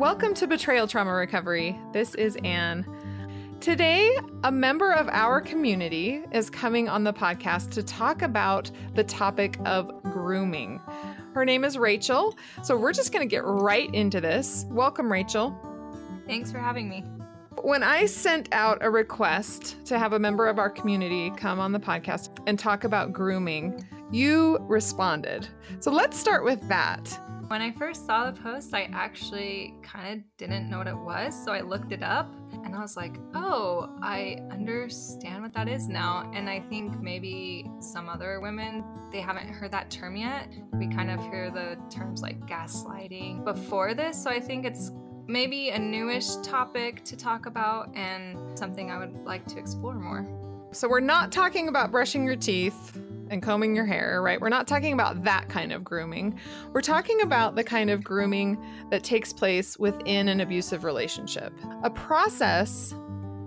Welcome 0.00 0.32
to 0.36 0.46
Betrayal 0.46 0.86
Trauma 0.86 1.12
Recovery. 1.12 1.78
This 1.92 2.14
is 2.14 2.38
Anne. 2.42 2.86
Today, 3.60 4.16
a 4.44 4.50
member 4.50 4.94
of 4.94 5.10
our 5.10 5.42
community 5.42 6.24
is 6.32 6.48
coming 6.48 6.88
on 6.88 7.04
the 7.04 7.12
podcast 7.12 7.68
to 7.72 7.82
talk 7.82 8.22
about 8.22 8.70
the 8.94 9.04
topic 9.04 9.58
of 9.66 9.92
grooming. 10.04 10.80
Her 11.34 11.44
name 11.44 11.64
is 11.64 11.76
Rachel, 11.76 12.34
so 12.62 12.78
we're 12.78 12.94
just 12.94 13.12
going 13.12 13.28
to 13.28 13.30
get 13.30 13.44
right 13.44 13.94
into 13.94 14.22
this. 14.22 14.64
Welcome, 14.70 15.12
Rachel. 15.12 15.54
Thanks 16.26 16.50
for 16.50 16.60
having 16.60 16.88
me. 16.88 17.04
When 17.62 17.82
I 17.82 18.06
sent 18.06 18.48
out 18.52 18.78
a 18.80 18.88
request 18.88 19.84
to 19.84 19.98
have 19.98 20.14
a 20.14 20.18
member 20.18 20.46
of 20.46 20.58
our 20.58 20.70
community 20.70 21.30
come 21.36 21.60
on 21.60 21.72
the 21.72 21.78
podcast 21.78 22.38
and 22.46 22.58
talk 22.58 22.84
about 22.84 23.12
grooming, 23.12 23.86
you 24.10 24.56
responded. 24.62 25.46
So 25.78 25.90
let's 25.90 26.18
start 26.18 26.42
with 26.42 26.66
that. 26.68 27.20
When 27.50 27.62
I 27.62 27.72
first 27.72 28.06
saw 28.06 28.30
the 28.30 28.40
post, 28.40 28.72
I 28.74 28.88
actually 28.92 29.74
kind 29.82 30.20
of 30.20 30.36
didn't 30.36 30.70
know 30.70 30.78
what 30.78 30.86
it 30.86 30.96
was. 30.96 31.34
So 31.44 31.50
I 31.50 31.62
looked 31.62 31.90
it 31.90 32.00
up 32.00 32.32
and 32.52 32.76
I 32.76 32.78
was 32.78 32.96
like, 32.96 33.16
oh, 33.34 33.98
I 34.00 34.38
understand 34.52 35.42
what 35.42 35.52
that 35.54 35.66
is 35.66 35.88
now. 35.88 36.30
And 36.32 36.48
I 36.48 36.60
think 36.60 37.02
maybe 37.02 37.68
some 37.80 38.08
other 38.08 38.38
women, 38.38 38.84
they 39.10 39.20
haven't 39.20 39.48
heard 39.48 39.72
that 39.72 39.90
term 39.90 40.14
yet. 40.14 40.48
We 40.74 40.86
kind 40.86 41.10
of 41.10 41.20
hear 41.22 41.50
the 41.50 41.76
terms 41.92 42.22
like 42.22 42.38
gaslighting 42.46 43.44
before 43.44 43.94
this. 43.94 44.22
So 44.22 44.30
I 44.30 44.38
think 44.38 44.64
it's 44.64 44.92
maybe 45.26 45.70
a 45.70 45.78
newish 45.80 46.36
topic 46.44 47.02
to 47.06 47.16
talk 47.16 47.46
about 47.46 47.92
and 47.96 48.56
something 48.56 48.92
I 48.92 48.98
would 48.98 49.24
like 49.24 49.44
to 49.48 49.58
explore 49.58 49.98
more. 49.98 50.24
So 50.70 50.88
we're 50.88 51.00
not 51.00 51.32
talking 51.32 51.66
about 51.66 51.90
brushing 51.90 52.24
your 52.24 52.36
teeth 52.36 52.96
and 53.30 53.42
combing 53.42 53.74
your 53.74 53.86
hair, 53.86 54.20
right? 54.20 54.40
We're 54.40 54.48
not 54.48 54.66
talking 54.66 54.92
about 54.92 55.24
that 55.24 55.48
kind 55.48 55.72
of 55.72 55.82
grooming. 55.84 56.38
We're 56.72 56.82
talking 56.82 57.22
about 57.22 57.54
the 57.54 57.64
kind 57.64 57.88
of 57.88 58.04
grooming 58.04 58.62
that 58.90 59.04
takes 59.04 59.32
place 59.32 59.78
within 59.78 60.28
an 60.28 60.40
abusive 60.40 60.84
relationship. 60.84 61.52
A 61.82 61.90
process 61.90 62.94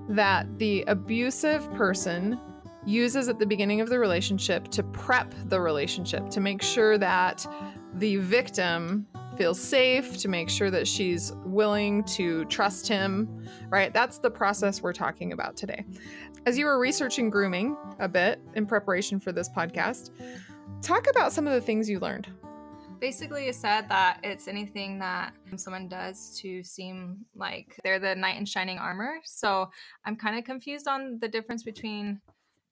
that 0.09 0.58
the 0.58 0.84
abusive 0.88 1.72
person 1.73 2.39
uses 2.86 3.30
at 3.30 3.39
the 3.39 3.45
beginning 3.45 3.81
of 3.81 3.89
the 3.89 4.00
relationship 4.00 4.70
to 4.70 4.84
prep 4.84 5.34
the 5.45 5.59
relationship, 5.59 6.30
to 6.30 6.39
make 6.39 6.61
sure 6.61 6.98
that 6.98 7.45
the 7.95 8.17
victim 8.17 9.06
feels 9.38 9.59
safe, 9.59 10.17
to 10.17 10.28
make 10.28 10.50
sure 10.50 10.72
that 10.72 10.88
she's 10.88 11.34
willing 11.45 12.03
to 12.06 12.45
trust 12.45 12.88
him, 12.88 13.48
right? 13.70 13.94
That's 13.94 14.20
the 14.20 14.30
process 14.30 14.81
we're 14.81 14.94
talking 14.94 15.34
about 15.34 15.56
today. 15.58 15.86
As 16.45 16.58
you 16.58 16.66
were 16.66 16.80
researching 16.80 17.30
grooming 17.30 17.78
a 18.00 18.08
bit 18.08 18.42
in 18.56 18.66
preparation 18.66 19.20
for 19.20 19.31
this 19.31 19.50
podcast, 19.50 20.11
talk 20.81 21.09
about 21.09 21.31
some 21.31 21.48
of 21.48 21.54
the 21.54 21.61
things 21.61 21.89
you 21.89 22.00
learned. 22.00 22.28
Basically, 23.00 23.48
it 23.48 23.56
said 23.56 23.89
that 23.89 24.20
it's 24.23 24.48
anything 24.48 25.00
that 25.00 25.34
someone 25.58 25.89
does 25.89 26.39
to 26.42 26.64
seem 26.64 27.26
like 27.36 27.78
they're 27.84 28.00
the 28.00 28.16
knight 28.16 28.38
in 28.38 28.45
shining 28.45 28.78
armor. 28.78 29.16
So 29.26 29.70
I'm 30.06 30.16
kind 30.16 30.38
of 30.38 30.45
confused 30.45 30.88
on 30.88 31.20
the 31.20 31.28
difference 31.28 31.64
between 31.64 32.22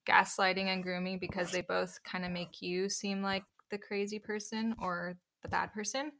gaslighting 0.07 0.67
and 0.67 0.83
grooming 0.83 1.19
because 1.19 1.51
they 1.51 1.61
both 1.61 1.99
kind 2.03 2.25
of 2.25 2.31
make 2.31 2.61
you 2.61 2.89
seem 2.89 3.21
like 3.21 3.43
the 3.71 3.77
crazy 3.77 4.19
person 4.19 4.75
or 4.81 5.15
the 5.43 5.49
bad 5.49 5.73
person 5.73 6.11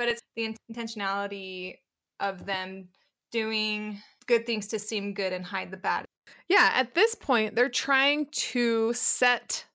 but 0.00 0.08
it's 0.08 0.22
the 0.34 0.56
intentionality 0.72 1.76
of 2.20 2.46
them 2.46 2.88
doing 3.30 4.00
good 4.26 4.46
things 4.46 4.66
to 4.68 4.78
seem 4.78 5.12
good 5.12 5.30
and 5.30 5.44
hide 5.44 5.70
the 5.70 5.76
bad. 5.76 6.06
Yeah, 6.48 6.70
at 6.74 6.94
this 6.94 7.14
point, 7.14 7.54
they're 7.54 7.68
trying 7.68 8.28
to 8.32 8.94
set 8.94 9.66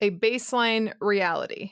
a 0.00 0.10
baseline 0.10 0.92
reality. 1.00 1.70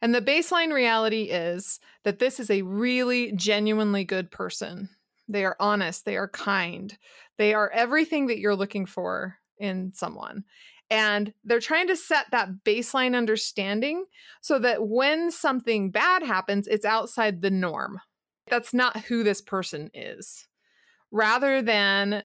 And 0.00 0.14
the 0.14 0.22
baseline 0.22 0.72
reality 0.72 1.22
is 1.22 1.80
that 2.04 2.20
this 2.20 2.38
is 2.38 2.48
a 2.48 2.62
really 2.62 3.32
genuinely 3.32 4.04
good 4.04 4.30
person. 4.30 4.88
They 5.26 5.44
are 5.44 5.56
honest, 5.58 6.04
they 6.04 6.16
are 6.16 6.28
kind, 6.28 6.96
they 7.38 7.54
are 7.54 7.70
everything 7.70 8.28
that 8.28 8.38
you're 8.38 8.54
looking 8.54 8.86
for 8.86 9.38
in 9.58 9.94
someone. 9.94 10.44
And 10.90 11.32
they're 11.44 11.60
trying 11.60 11.88
to 11.88 11.96
set 11.96 12.26
that 12.30 12.64
baseline 12.64 13.16
understanding 13.16 14.04
so 14.40 14.58
that 14.60 14.86
when 14.86 15.30
something 15.30 15.90
bad 15.90 16.22
happens, 16.22 16.68
it's 16.68 16.84
outside 16.84 17.42
the 17.42 17.50
norm. 17.50 18.00
That's 18.48 18.72
not 18.72 19.00
who 19.02 19.24
this 19.24 19.40
person 19.40 19.90
is. 19.92 20.46
Rather 21.10 21.60
than 21.62 22.22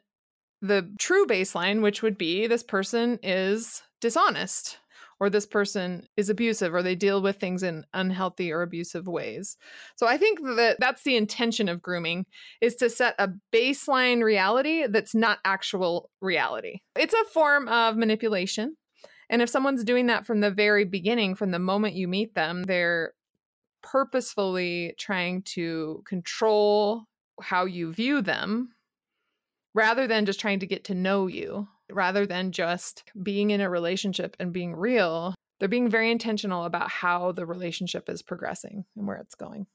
the 0.62 0.94
true 1.00 1.26
baseline, 1.26 1.82
which 1.82 2.04
would 2.04 2.18
be 2.18 2.46
this 2.46 2.64
person 2.64 3.18
is 3.24 3.82
dishonest 4.00 4.78
or 5.22 5.30
this 5.30 5.46
person 5.46 6.08
is 6.18 6.30
abusive 6.30 6.74
or 6.74 6.82
they 6.82 6.96
deal 6.96 7.22
with 7.22 7.38
things 7.38 7.62
in 7.62 7.86
unhealthy 7.94 8.52
or 8.52 8.64
abusive 8.64 9.08
ways. 9.08 9.56
So 9.96 10.08
I 10.08 10.18
think 10.18 10.40
that 10.42 10.78
that's 10.80 11.04
the 11.04 11.16
intention 11.16 11.70
of 11.70 11.80
grooming 11.80 12.26
is 12.60 12.76
to 12.78 12.90
set 12.90 13.14
a 13.20 13.30
baseline 13.54 14.24
reality 14.24 14.88
that's 14.88 15.14
not 15.14 15.38
actual 15.46 16.10
reality. 16.22 16.80
It's 16.96 17.14
a 17.14 17.24
form 17.26 17.68
of 17.68 17.98
manipulation. 17.98 18.76
And 19.30 19.44
if 19.44 19.50
someone's 19.50 19.84
doing 19.84 20.08
that 20.08 20.26
from 20.26 20.42
the 20.42 20.50
very 20.50 20.86
beginning, 20.86 21.36
from 21.36 21.52
the 21.52 21.60
moment 21.60 21.94
you 21.94 22.08
meet 22.08 22.34
them, 22.34 22.64
they're 22.64 23.14
purposefully 23.84 24.96
trying 24.98 25.44
to 25.44 26.02
control 26.08 27.04
how 27.40 27.66
you 27.66 27.94
view 27.94 28.24
them 28.24 28.70
rather 29.76 30.08
than 30.08 30.26
just 30.26 30.40
trying 30.40 30.62
to 30.62 30.68
get 30.68 30.86
to 30.86 30.96
know 30.96 31.28
you 31.28 31.68
rather 31.94 32.26
than 32.26 32.52
just 32.52 33.04
being 33.22 33.52
in 33.52 33.62
a 33.62 33.70
relationship 33.70 34.36
and 34.40 34.54
being 34.54 34.76
real, 34.76 35.36
they're 35.60 35.70
being 35.70 35.90
very 35.90 36.12
intentional 36.12 36.66
about 36.66 36.90
how 36.90 37.32
the 37.32 37.46
relationship 37.46 38.10
is 38.10 38.22
progressing 38.22 38.86
and 38.96 39.08
where 39.08 39.18
it's 39.18 39.36
going. 39.36 39.68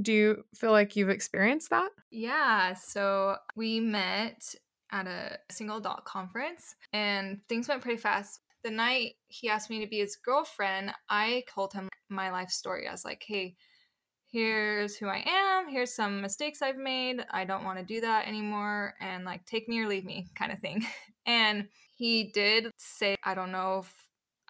Do 0.00 0.12
you 0.12 0.44
feel 0.54 0.70
like 0.70 0.96
you've 0.96 1.10
experienced 1.10 1.70
that? 1.70 1.90
Yeah. 2.10 2.74
So 2.74 3.36
we 3.56 3.80
met 3.80 4.54
at 4.90 5.06
a 5.06 5.38
single 5.50 5.78
adult 5.78 6.04
conference 6.04 6.74
and 6.92 7.40
things 7.48 7.68
went 7.68 7.82
pretty 7.82 8.00
fast. 8.00 8.40
The 8.62 8.70
night 8.70 9.14
he 9.26 9.48
asked 9.48 9.70
me 9.70 9.80
to 9.80 9.90
be 9.90 9.98
his 9.98 10.16
girlfriend, 10.16 10.92
I 11.08 11.44
told 11.52 11.72
him 11.72 11.88
my 12.08 12.30
life 12.30 12.50
story. 12.50 12.86
I 12.86 12.92
was 12.92 13.04
like, 13.04 13.24
hey, 13.26 13.56
here's 14.26 14.96
who 14.96 15.08
I 15.08 15.24
am, 15.26 15.68
here's 15.68 15.94
some 15.94 16.20
mistakes 16.20 16.62
I've 16.62 16.76
made. 16.76 17.24
I 17.30 17.44
don't 17.44 17.64
want 17.64 17.78
to 17.78 17.84
do 17.84 18.00
that 18.00 18.28
anymore. 18.28 18.94
And 19.00 19.24
like, 19.24 19.44
take 19.44 19.68
me 19.68 19.80
or 19.80 19.88
leave 19.88 20.04
me 20.04 20.28
kind 20.34 20.52
of 20.52 20.60
thing. 20.60 20.86
And 21.26 21.68
he 21.96 22.24
did 22.32 22.70
say, 22.78 23.16
I 23.22 23.34
don't 23.34 23.52
know 23.52 23.80
if 23.80 23.92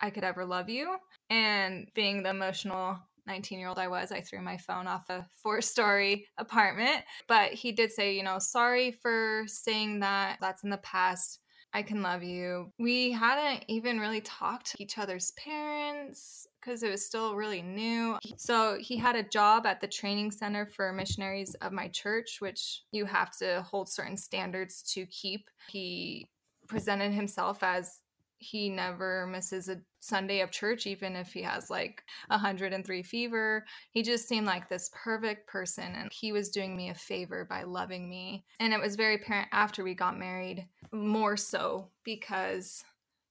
I 0.00 0.10
could 0.10 0.24
ever 0.24 0.44
love 0.44 0.68
you. 0.68 0.96
And 1.30 1.88
being 1.94 2.22
the 2.22 2.30
emotional 2.30 2.98
19 3.26 3.58
year 3.58 3.68
old 3.68 3.78
I 3.78 3.88
was, 3.88 4.10
I 4.10 4.20
threw 4.20 4.40
my 4.40 4.56
phone 4.56 4.86
off 4.86 5.08
a 5.08 5.26
four 5.42 5.60
story 5.60 6.26
apartment. 6.38 7.04
But 7.28 7.52
he 7.52 7.72
did 7.72 7.92
say, 7.92 8.16
you 8.16 8.22
know, 8.22 8.38
sorry 8.38 8.92
for 8.92 9.44
saying 9.46 10.00
that. 10.00 10.38
That's 10.40 10.64
in 10.64 10.70
the 10.70 10.78
past. 10.78 11.38
I 11.74 11.82
can 11.82 12.02
love 12.02 12.22
you. 12.22 12.70
We 12.78 13.12
hadn't 13.12 13.64
even 13.66 13.98
really 13.98 14.20
talked 14.20 14.72
to 14.72 14.82
each 14.82 14.98
other's 14.98 15.32
parents 15.32 16.46
because 16.60 16.82
it 16.82 16.90
was 16.90 17.04
still 17.04 17.34
really 17.34 17.62
new. 17.62 18.18
So 18.36 18.76
he 18.78 18.98
had 18.98 19.16
a 19.16 19.22
job 19.22 19.64
at 19.64 19.80
the 19.80 19.86
training 19.86 20.32
center 20.32 20.66
for 20.66 20.92
missionaries 20.92 21.54
of 21.62 21.72
my 21.72 21.88
church, 21.88 22.40
which 22.40 22.82
you 22.92 23.06
have 23.06 23.34
to 23.38 23.62
hold 23.62 23.88
certain 23.88 24.18
standards 24.18 24.82
to 24.92 25.06
keep. 25.06 25.48
He 25.68 26.28
presented 26.68 27.12
himself 27.12 27.62
as 27.62 28.00
he 28.42 28.68
never 28.68 29.26
misses 29.26 29.68
a 29.68 29.80
Sunday 30.00 30.40
of 30.40 30.50
church, 30.50 30.86
even 30.86 31.14
if 31.14 31.32
he 31.32 31.42
has 31.42 31.70
like 31.70 32.02
103 32.26 33.02
fever. 33.04 33.64
He 33.92 34.02
just 34.02 34.28
seemed 34.28 34.46
like 34.46 34.68
this 34.68 34.90
perfect 34.92 35.46
person, 35.46 35.94
and 35.94 36.10
he 36.12 36.32
was 36.32 36.50
doing 36.50 36.76
me 36.76 36.90
a 36.90 36.94
favor 36.94 37.46
by 37.48 37.62
loving 37.62 38.08
me. 38.08 38.44
And 38.58 38.72
it 38.72 38.80
was 38.80 38.96
very 38.96 39.14
apparent 39.14 39.48
after 39.52 39.84
we 39.84 39.94
got 39.94 40.18
married, 40.18 40.66
more 40.92 41.36
so 41.36 41.88
because 42.04 42.84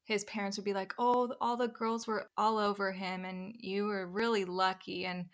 his 0.06 0.24
parents 0.24 0.58
would 0.58 0.66
be 0.66 0.74
like, 0.74 0.94
Oh, 0.98 1.34
all 1.42 1.58
the 1.58 1.68
girls 1.68 2.08
were 2.08 2.28
all 2.38 2.58
over 2.58 2.92
him, 2.92 3.26
and 3.26 3.54
you 3.60 3.86
were 3.86 4.08
really 4.08 4.46
lucky. 4.46 5.06
And 5.06 5.26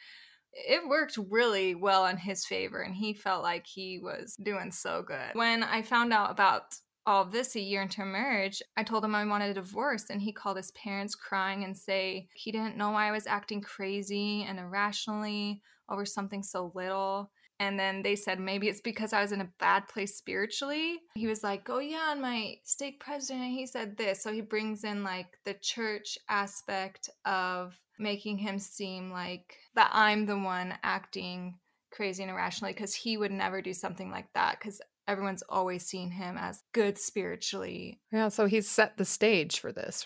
it 0.53 0.88
worked 0.88 1.19
really 1.30 1.75
well 1.75 2.07
in 2.07 2.18
his 2.18 2.46
favor, 2.46 2.81
and 2.81 2.96
he 2.96 3.13
felt 3.13 3.44
like 3.44 3.68
he 3.68 4.00
was 4.00 4.36
doing 4.42 4.72
so 4.72 5.04
good. 5.04 5.33
When 5.33 5.62
I 5.62 5.83
found 5.83 6.13
out 6.13 6.31
about 6.31 6.74
all 7.07 7.24
of 7.24 7.31
this 7.31 7.56
a 7.56 7.62
year 7.62 7.81
into 7.81 8.04
marriage, 8.04 8.62
I 8.75 8.83
told 8.83 9.06
him 9.06 9.15
I 9.15 9.25
wanted 9.25 9.51
a 9.51 9.54
divorce, 9.62 10.09
and 10.09 10.21
he 10.21 10.33
called 10.33 10.57
his 10.57 10.71
parents 10.71 11.15
crying 11.15 11.63
and 11.63 11.75
say 11.75 12.27
he 12.33 12.51
didn't 12.51 12.75
know 12.75 12.92
why 12.92 13.07
I 13.07 13.12
was 13.12 13.25
acting 13.25 13.62
crazy 13.62 14.44
and 14.44 14.59
irrationally 14.59 15.62
over 15.89 16.06
something 16.06 16.44
so 16.44 16.74
little. 16.75 17.31
And 17.59 17.80
then 17.80 18.04
they 18.04 18.15
said 18.15 18.39
maybe 18.39 18.68
it's 18.68 18.81
because 18.81 19.13
I 19.13 19.21
was 19.21 19.31
in 19.31 19.42
a 19.42 19.50
bad 19.57 19.88
place 19.88 20.15
spiritually. 20.18 21.00
He 21.15 21.25
was 21.25 21.44
like, 21.44 21.68
Oh, 21.69 21.80
yeah, 21.80 22.12
and 22.12 22.21
my 22.21 22.57
stake 22.65 23.00
president, 23.00 23.51
he 23.51 23.65
said 23.65 23.98
this. 23.98 24.21
So 24.21 24.31
he 24.31 24.42
brings 24.42 24.83
in 24.83 25.03
like 25.03 25.39
the 25.44 25.56
church 25.56 26.19
aspect 26.30 27.10
of 27.25 27.80
making 27.98 28.38
him 28.38 28.60
seem 28.60 29.12
like 29.12 29.56
that 29.74 29.89
I'm 29.92 30.27
the 30.27 30.38
one 30.38 30.75
acting 30.83 31.57
crazy 31.89 32.21
and 32.21 32.31
irrationally 32.31 32.74
because 32.74 32.94
he 32.94 33.18
would 33.18 33.31
never 33.31 33.60
do 33.60 33.74
something 33.74 34.12
like 34.12 34.31
that 34.33 34.60
because 34.60 34.80
everyone's 35.07 35.44
always 35.50 35.86
seen 35.86 36.12
him 36.12 36.38
as 36.38 36.62
good 36.74 36.98
spiritually. 36.98 38.00
Yeah, 38.12 38.30
so 38.30 38.45
he's 38.45 38.69
set 38.69 38.98
the 38.98 39.06
stage 39.06 39.59
for 39.59 39.71
this. 39.71 40.06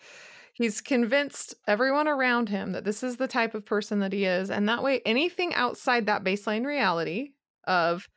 He's 0.53 0.81
convinced 0.81 1.56
everyone 1.68 2.07
around 2.07 2.50
him 2.50 2.74
that 2.74 2.83
this 2.83 3.03
is 3.03 3.18
the 3.18 3.27
type 3.27 3.56
of 3.56 3.65
person 3.65 4.00
that 4.00 4.13
he 4.13 4.25
is. 4.25 4.51
And 4.51 4.68
that 4.69 4.83
way, 4.83 5.01
anything 5.06 5.53
outside 5.53 6.06
that 6.06 6.24
baseline 6.24 6.65
reality, 6.65 7.30
of 7.65 8.07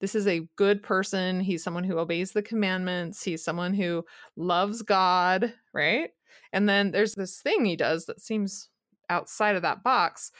this 0.00 0.14
is 0.14 0.26
a 0.26 0.46
good 0.56 0.82
person. 0.82 1.40
He's 1.40 1.62
someone 1.62 1.84
who 1.84 1.98
obeys 1.98 2.32
the 2.32 2.42
commandments. 2.42 3.22
He's 3.22 3.44
someone 3.44 3.74
who 3.74 4.04
loves 4.36 4.82
God, 4.82 5.54
right? 5.72 6.10
And 6.52 6.68
then 6.68 6.90
there's 6.90 7.14
this 7.14 7.40
thing 7.40 7.64
he 7.64 7.76
does 7.76 8.06
that 8.06 8.20
seems 8.20 8.68
outside 9.08 9.56
of 9.56 9.62
that 9.62 9.82
box. 9.82 10.30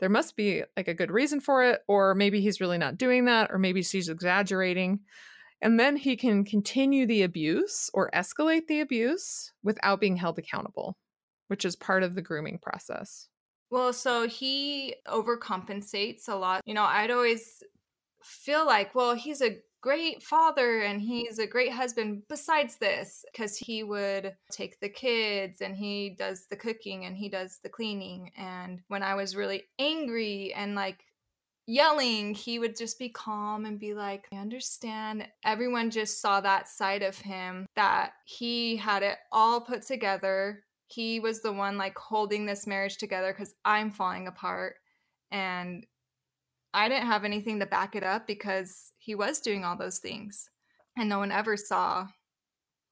There 0.00 0.08
must 0.08 0.36
be 0.36 0.64
like 0.76 0.88
a 0.88 0.94
good 0.94 1.10
reason 1.10 1.40
for 1.40 1.62
it, 1.62 1.80
or 1.86 2.14
maybe 2.14 2.40
he's 2.40 2.60
really 2.60 2.78
not 2.78 2.98
doing 2.98 3.26
that, 3.26 3.50
or 3.52 3.58
maybe 3.58 3.82
she's 3.82 4.08
exaggerating. 4.08 5.00
And 5.62 5.78
then 5.78 5.96
he 5.96 6.16
can 6.16 6.44
continue 6.44 7.06
the 7.06 7.22
abuse 7.22 7.88
or 7.94 8.10
escalate 8.10 8.66
the 8.66 8.80
abuse 8.80 9.52
without 9.62 10.00
being 10.00 10.16
held 10.16 10.38
accountable, 10.38 10.96
which 11.46 11.64
is 11.64 11.76
part 11.76 12.02
of 12.02 12.16
the 12.16 12.22
grooming 12.22 12.58
process. 12.58 13.28
Well, 13.70 13.92
so 13.92 14.26
he 14.26 14.96
overcompensates 15.06 16.28
a 16.28 16.34
lot. 16.34 16.62
You 16.66 16.74
know, 16.74 16.82
I'd 16.82 17.12
always 17.12 17.62
feel 18.24 18.66
like, 18.66 18.94
well, 18.96 19.14
he's 19.14 19.40
a 19.40 19.58
great 19.82 20.22
father 20.22 20.80
and 20.80 21.00
he's 21.00 21.38
a 21.38 21.46
great 21.46 21.72
husband 21.72 22.22
besides 22.28 22.76
this 22.76 23.24
because 23.32 23.56
he 23.56 23.82
would 23.82 24.34
take 24.50 24.78
the 24.80 24.88
kids 24.88 25.60
and 25.60 25.76
he 25.76 26.14
does 26.18 26.46
the 26.50 26.56
cooking 26.56 27.04
and 27.04 27.16
he 27.16 27.28
does 27.28 27.58
the 27.64 27.68
cleaning 27.68 28.30
and 28.36 28.80
when 28.86 29.02
i 29.02 29.12
was 29.12 29.34
really 29.34 29.64
angry 29.80 30.54
and 30.54 30.76
like 30.76 31.04
yelling 31.66 32.34
he 32.34 32.58
would 32.58 32.76
just 32.76 32.98
be 32.98 33.08
calm 33.08 33.64
and 33.64 33.78
be 33.78 33.94
like 33.94 34.26
i 34.32 34.36
understand 34.36 35.26
everyone 35.44 35.90
just 35.90 36.20
saw 36.20 36.40
that 36.40 36.68
side 36.68 37.02
of 37.02 37.16
him 37.18 37.66
that 37.76 38.12
he 38.24 38.76
had 38.76 39.02
it 39.02 39.16
all 39.30 39.60
put 39.60 39.82
together 39.82 40.64
he 40.88 41.20
was 41.20 41.40
the 41.40 41.52
one 41.52 41.78
like 41.78 41.96
holding 41.96 42.44
this 42.44 42.66
marriage 42.66 42.96
together 42.96 43.32
because 43.32 43.54
i'm 43.64 43.92
falling 43.92 44.26
apart 44.26 44.74
and 45.30 45.86
I 46.74 46.88
didn't 46.88 47.06
have 47.06 47.24
anything 47.24 47.60
to 47.60 47.66
back 47.66 47.94
it 47.94 48.02
up 48.02 48.26
because 48.26 48.92
he 48.98 49.14
was 49.14 49.40
doing 49.40 49.64
all 49.64 49.76
those 49.76 49.98
things 49.98 50.48
and 50.96 51.08
no 51.08 51.18
one 51.18 51.32
ever 51.32 51.56
saw 51.56 52.06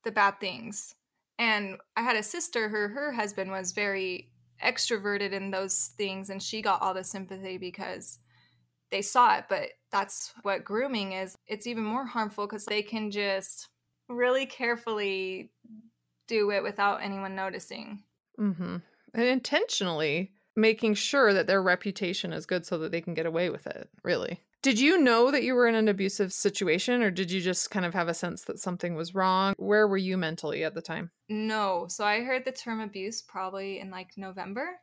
the 0.05 0.11
bad 0.11 0.41
things. 0.41 0.95
And 1.39 1.79
I 1.97 2.03
had 2.03 2.17
a 2.17 2.23
sister, 2.23 2.69
her 2.69 2.89
her 2.89 3.13
husband 3.13 3.51
was 3.51 3.73
very 3.73 4.33
extroverted 4.63 5.33
in 5.33 5.51
those 5.51 5.93
things 5.97 6.29
and 6.29 6.43
she 6.43 6.61
got 6.61 6.83
all 6.83 6.93
the 6.93 7.05
sympathy 7.05 7.57
because 7.57 8.19
they 8.91 9.03
saw 9.03 9.37
it, 9.37 9.45
but 9.49 9.71
that's 9.91 10.33
what 10.43 10.65
grooming 10.65 11.13
is. 11.13 11.37
It's 11.47 11.67
even 11.67 11.85
more 11.85 12.07
harmful 12.07 12.47
cuz 12.47 12.65
they 12.65 12.83
can 12.83 13.11
just 13.11 13.69
really 14.09 14.47
carefully 14.47 15.53
do 16.27 16.51
it 16.51 16.63
without 16.63 17.03
anyone 17.03 17.35
noticing. 17.35 18.05
mm-hmm. 18.39 18.77
And 19.13 19.25
intentionally 19.25 20.33
making 20.57 20.95
sure 20.95 21.33
that 21.33 21.47
their 21.47 21.63
reputation 21.63 22.33
is 22.33 22.47
good 22.47 22.65
so 22.65 22.79
that 22.79 22.93
they 22.93 23.01
can 23.01 23.15
get 23.15 23.27
away 23.27 23.51
with 23.51 23.67
it, 23.67 23.89
really. 24.05 24.41
Did 24.63 24.79
you 24.79 24.99
know 24.99 25.31
that 25.31 25.43
you 25.43 25.55
were 25.55 25.67
in 25.67 25.75
an 25.75 25.89
abusive 25.89 26.33
situation 26.33 27.03
or 27.03 27.11
did 27.11 27.31
you 27.31 27.41
just 27.41 27.71
kind 27.71 27.87
of 27.87 27.95
have 27.95 28.09
a 28.09 28.15
sense 28.15 28.45
that 28.45 28.59
something 28.59 28.95
was 28.95 29.15
wrong? 29.15 29.55
Where 29.57 29.89
were 29.89 29.97
you 29.97 30.19
mentally 30.19 30.65
at 30.65 30.75
the 30.75 30.83
time? 30.83 31.11
No. 31.31 31.87
So 31.89 32.05
I 32.05 32.21
heard 32.21 32.45
the 32.45 32.53
term 32.53 32.81
abuse 32.81 33.23
probably 33.23 33.81
in 33.81 33.91
like 33.91 34.11
November 34.19 34.79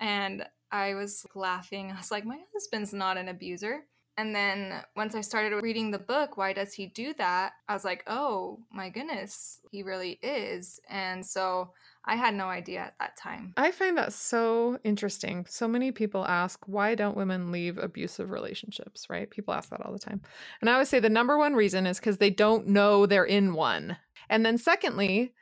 and 0.00 0.44
I 0.72 0.94
was 0.94 1.24
laughing. 1.34 1.90
I 1.94 1.96
was 1.96 2.10
like, 2.10 2.24
my 2.24 2.38
husband's 2.52 2.92
not 2.92 3.16
an 3.16 3.28
abuser. 3.28 3.84
And 4.18 4.34
then 4.34 4.82
once 4.94 5.14
I 5.14 5.22
started 5.22 5.62
reading 5.62 5.90
the 5.90 5.98
book, 5.98 6.36
Why 6.36 6.52
Does 6.52 6.74
He 6.74 6.86
Do 6.86 7.14
That? 7.14 7.52
I 7.66 7.72
was 7.72 7.84
like, 7.84 8.04
oh 8.06 8.58
my 8.70 8.90
goodness, 8.90 9.60
he 9.70 9.82
really 9.82 10.18
is. 10.22 10.78
And 10.90 11.24
so 11.24 11.70
I 12.04 12.16
had 12.16 12.34
no 12.34 12.46
idea 12.46 12.80
at 12.80 12.94
that 13.00 13.16
time. 13.16 13.54
I 13.56 13.70
find 13.70 13.96
that 13.96 14.12
so 14.12 14.78
interesting. 14.84 15.46
So 15.48 15.66
many 15.66 15.92
people 15.92 16.26
ask, 16.26 16.60
why 16.66 16.94
don't 16.94 17.16
women 17.16 17.52
leave 17.52 17.78
abusive 17.78 18.30
relationships, 18.30 19.06
right? 19.08 19.30
People 19.30 19.54
ask 19.54 19.70
that 19.70 19.80
all 19.80 19.92
the 19.92 19.98
time. 19.98 20.20
And 20.60 20.68
I 20.68 20.76
would 20.76 20.88
say 20.88 21.00
the 21.00 21.08
number 21.08 21.38
one 21.38 21.54
reason 21.54 21.86
is 21.86 21.98
because 21.98 22.18
they 22.18 22.30
don't 22.30 22.66
know 22.66 23.06
they're 23.06 23.24
in 23.24 23.54
one. 23.54 23.96
And 24.28 24.44
then, 24.44 24.58
secondly, 24.58 25.32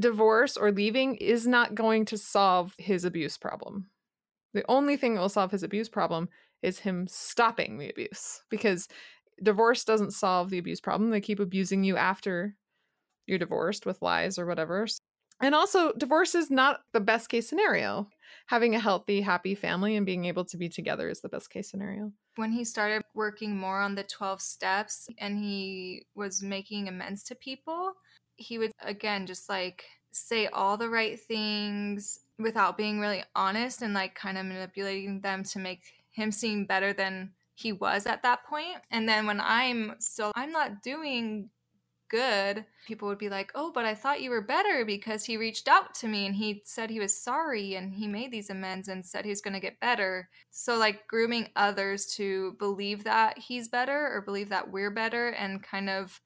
divorce 0.00 0.56
or 0.56 0.72
leaving 0.72 1.14
is 1.16 1.46
not 1.46 1.74
going 1.74 2.04
to 2.06 2.18
solve 2.18 2.74
his 2.78 3.04
abuse 3.04 3.38
problem. 3.38 3.86
The 4.54 4.64
only 4.68 4.96
thing 4.96 5.14
that 5.14 5.20
will 5.20 5.28
solve 5.28 5.50
his 5.50 5.62
abuse 5.62 5.88
problem 5.88 6.28
is 6.62 6.78
him 6.78 7.06
stopping 7.06 7.78
the 7.78 7.90
abuse 7.90 8.42
because 8.48 8.88
divorce 9.42 9.84
doesn't 9.84 10.12
solve 10.12 10.48
the 10.48 10.58
abuse 10.58 10.80
problem. 10.80 11.10
They 11.10 11.20
keep 11.20 11.40
abusing 11.40 11.84
you 11.84 11.96
after 11.96 12.56
you're 13.26 13.38
divorced 13.38 13.84
with 13.84 14.00
lies 14.00 14.38
or 14.38 14.46
whatever. 14.46 14.86
And 15.42 15.54
also, 15.54 15.92
divorce 15.92 16.34
is 16.34 16.50
not 16.50 16.80
the 16.92 17.00
best 17.00 17.28
case 17.28 17.48
scenario. 17.48 18.08
Having 18.46 18.74
a 18.74 18.80
healthy, 18.80 19.20
happy 19.20 19.54
family 19.54 19.96
and 19.96 20.06
being 20.06 20.26
able 20.26 20.44
to 20.46 20.56
be 20.56 20.68
together 20.68 21.08
is 21.08 21.20
the 21.20 21.28
best 21.28 21.50
case 21.50 21.70
scenario. 21.70 22.12
When 22.36 22.52
he 22.52 22.64
started 22.64 23.02
working 23.14 23.56
more 23.56 23.80
on 23.80 23.94
the 23.94 24.04
12 24.04 24.40
steps 24.40 25.08
and 25.18 25.36
he 25.38 26.06
was 26.14 26.42
making 26.42 26.88
amends 26.88 27.24
to 27.24 27.34
people, 27.34 27.94
he 28.36 28.58
would 28.58 28.72
again 28.82 29.26
just 29.26 29.48
like 29.48 29.84
say 30.12 30.46
all 30.48 30.76
the 30.76 30.88
right 30.88 31.18
things 31.20 32.20
without 32.38 32.76
being 32.76 33.00
really 33.00 33.22
honest 33.34 33.82
and 33.82 33.94
like 33.94 34.14
kind 34.14 34.38
of 34.38 34.46
manipulating 34.46 35.20
them 35.20 35.44
to 35.44 35.58
make 35.58 35.82
him 36.10 36.32
seem 36.32 36.64
better 36.64 36.92
than 36.92 37.30
he 37.54 37.72
was 37.72 38.06
at 38.06 38.22
that 38.22 38.44
point. 38.44 38.78
And 38.90 39.08
then 39.08 39.26
when 39.26 39.40
I'm 39.40 39.94
still, 40.00 40.32
I'm 40.34 40.50
not 40.50 40.82
doing 40.82 41.50
good, 42.08 42.64
people 42.86 43.08
would 43.08 43.18
be 43.18 43.28
like, 43.28 43.50
Oh, 43.54 43.72
but 43.72 43.84
I 43.84 43.94
thought 43.94 44.20
you 44.20 44.30
were 44.30 44.40
better 44.40 44.84
because 44.84 45.24
he 45.24 45.36
reached 45.36 45.68
out 45.68 45.94
to 45.96 46.08
me 46.08 46.26
and 46.26 46.34
he 46.34 46.62
said 46.64 46.90
he 46.90 47.00
was 47.00 47.16
sorry 47.16 47.74
and 47.74 47.92
he 47.94 48.06
made 48.06 48.30
these 48.30 48.50
amends 48.50 48.88
and 48.88 49.04
said 49.04 49.24
he's 49.24 49.40
going 49.40 49.54
to 49.54 49.60
get 49.60 49.80
better. 49.80 50.28
So, 50.50 50.76
like, 50.76 51.06
grooming 51.08 51.48
others 51.56 52.06
to 52.16 52.52
believe 52.58 53.04
that 53.04 53.38
he's 53.38 53.68
better 53.68 54.12
or 54.12 54.20
believe 54.20 54.48
that 54.50 54.70
we're 54.70 54.90
better 54.90 55.28
and 55.28 55.62
kind 55.62 55.88
of 55.90 56.20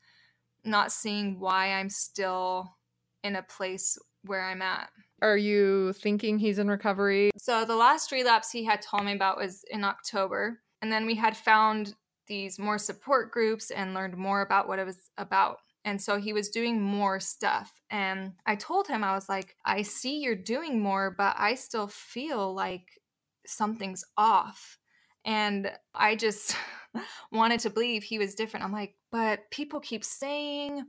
not 0.65 0.93
seeing 0.93 1.41
why 1.41 1.73
I'm 1.73 1.91
still 1.91 2.77
in 3.23 3.37
a 3.37 3.43
place 3.43 3.99
where 4.25 4.45
I'm 4.45 4.63
at. 4.63 4.91
Are 5.21 5.37
you 5.37 5.93
thinking 5.95 6.39
he's 6.39 6.59
in 6.59 6.69
recovery? 6.69 7.31
So, 7.37 7.65
the 7.65 7.77
last 7.77 8.13
relapse 8.13 8.51
he 8.51 8.65
had 8.65 8.83
told 8.83 9.05
me 9.05 9.13
about 9.13 9.37
was 9.37 9.65
in 9.71 9.85
October. 9.85 10.61
And 10.81 10.93
then 10.93 11.07
we 11.07 11.17
had 11.17 11.37
found 11.37 11.95
these 12.29 12.59
more 12.59 12.79
support 12.79 13.33
groups 13.33 13.71
and 13.71 13.95
learned 13.95 14.17
more 14.17 14.43
about 14.43 14.69
what 14.69 14.79
it 14.79 14.87
was 14.87 15.11
about. 15.17 15.59
And 15.85 16.01
so 16.01 16.19
he 16.19 16.33
was 16.33 16.51
doing 16.51 16.81
more 16.81 17.19
stuff. 17.19 17.73
And 17.91 18.33
I 18.45 18.57
told 18.57 18.87
him, 18.87 19.03
I 19.03 19.15
was 19.15 19.29
like, 19.29 19.57
I 19.65 19.83
see 19.83 20.21
you're 20.21 20.37
doing 20.37 20.81
more, 20.81 21.15
but 21.17 21.35
I 21.39 21.55
still 21.55 21.87
feel 21.87 22.55
like 22.55 23.01
something's 23.47 24.05
off. 24.17 24.79
And 25.25 25.73
I 25.95 26.15
just 26.15 26.55
wanted 27.33 27.61
to 27.61 27.71
believe 27.71 28.03
he 28.03 28.19
was 28.19 28.35
different. 28.35 28.65
I'm 28.65 28.73
like, 28.73 28.95
but 29.11 29.51
people 29.51 29.81
keep 29.81 30.05
saying 30.05 30.85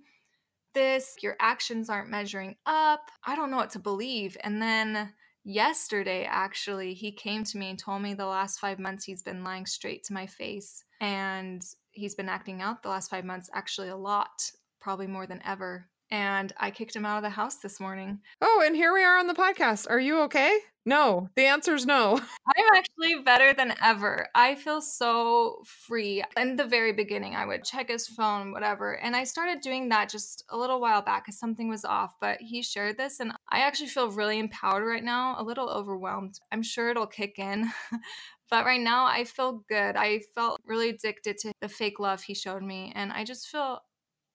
this, 0.74 1.16
your 1.22 1.36
actions 1.40 1.90
aren't 1.90 2.10
measuring 2.10 2.56
up. 2.66 3.02
I 3.26 3.36
don't 3.36 3.52
know 3.52 3.58
what 3.58 3.72
to 3.72 3.80
believe. 3.80 4.38
And 4.44 4.62
then 4.62 5.14
yesterday, 5.44 6.26
actually, 6.30 6.94
he 6.94 7.12
came 7.12 7.44
to 7.46 7.58
me 7.58 7.70
and 7.70 7.80
told 7.80 8.02
me 8.02 8.14
the 8.14 8.26
last 8.26 8.60
five 8.60 8.80
months 8.80 9.06
he's 9.06 9.24
been 9.24 9.44
lying 9.44 9.66
straight 9.66 10.04
to 10.06 10.14
my 10.14 10.28
face. 10.28 10.84
And 11.02 11.62
he's 11.92 12.16
been 12.16 12.30
acting 12.30 12.62
out 12.62 12.84
the 12.84 12.90
last 12.90 13.10
five 13.10 13.26
months 13.26 13.50
actually 13.54 13.90
a 13.90 13.98
lot 13.98 14.52
probably 14.80 15.08
more 15.08 15.28
than 15.28 15.42
ever. 15.46 15.90
And 16.12 16.52
I 16.58 16.72
kicked 16.72 16.96
him 16.96 17.06
out 17.06 17.18
of 17.18 17.24
the 17.24 17.30
house 17.30 17.58
this 17.58 17.80
morning. 17.80 18.20
Oh, 18.42 18.64
and 18.66 18.76
here 18.76 18.94
we 18.94 19.04
are 19.04 19.18
on 19.18 19.28
the 19.28 19.34
podcast. 19.34 19.86
Are 19.90 20.00
you 20.00 20.22
okay? 20.22 20.60
No, 20.86 21.30
the 21.36 21.46
answer 21.46 21.76
is 21.76 21.86
no. 21.86 22.20
I'm 22.58 22.76
actually 22.76 23.22
better 23.24 23.54
than 23.54 23.76
ever. 23.80 24.28
I 24.34 24.56
feel 24.56 24.82
so 24.82 25.62
free. 25.66 26.24
In 26.36 26.56
the 26.56 26.66
very 26.66 26.94
beginning, 26.94 27.36
I 27.36 27.46
would 27.46 27.64
check 27.64 27.90
his 27.90 28.08
phone, 28.08 28.52
whatever. 28.52 28.98
And 28.98 29.16
I 29.16 29.24
started 29.24 29.62
doing 29.62 29.90
that 29.90 30.10
just 30.10 30.44
a 30.50 30.58
little 30.58 30.82
while 30.82 31.04
back 31.04 31.26
because 31.26 31.38
something 31.38 31.70
was 31.70 31.86
off. 31.86 32.16
But 32.20 32.42
he 32.42 32.64
shared 32.64 32.98
this, 32.98 33.20
and 33.20 33.34
I 33.50 33.60
actually 33.60 33.90
feel 33.90 34.10
really 34.10 34.40
empowered 34.40 34.84
right 34.84 35.04
now, 35.04 35.36
a 35.38 35.44
little 35.44 35.70
overwhelmed. 35.70 36.40
I'm 36.52 36.64
sure 36.64 36.90
it'll 36.90 37.06
kick 37.06 37.38
in. 37.38 37.70
but 38.50 38.66
right 38.66 38.82
now, 38.82 39.06
I 39.06 39.26
feel 39.26 39.64
good. 39.70 39.96
I 39.96 40.22
felt 40.34 40.60
really 40.66 40.90
addicted 40.90 41.38
to 41.40 41.52
the 41.62 41.70
fake 41.70 42.00
love 42.00 42.24
he 42.24 42.34
showed 42.34 42.64
me. 42.64 42.94
And 42.96 43.12
I 43.12 43.26
just 43.26 43.50
feel 43.50 43.82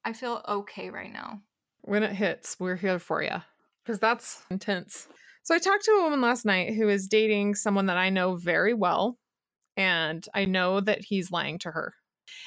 I 0.04 0.12
feel 0.12 0.43
okay 0.47 0.90
right 0.90 1.12
now. 1.12 1.40
When 1.86 2.02
it 2.02 2.12
hits, 2.12 2.56
we're 2.58 2.76
here 2.76 2.98
for 2.98 3.22
you 3.22 3.42
because 3.84 3.98
that's 3.98 4.42
intense. 4.50 5.06
So 5.42 5.54
I 5.54 5.58
talked 5.58 5.84
to 5.84 5.90
a 5.90 6.02
woman 6.02 6.22
last 6.22 6.46
night 6.46 6.74
who 6.74 6.88
is 6.88 7.06
dating 7.06 7.56
someone 7.56 7.86
that 7.86 7.98
I 7.98 8.08
know 8.08 8.36
very 8.36 8.72
well, 8.72 9.18
and 9.76 10.26
I 10.34 10.46
know 10.46 10.80
that 10.80 11.04
he's 11.04 11.30
lying 11.30 11.58
to 11.58 11.72
her. 11.72 11.92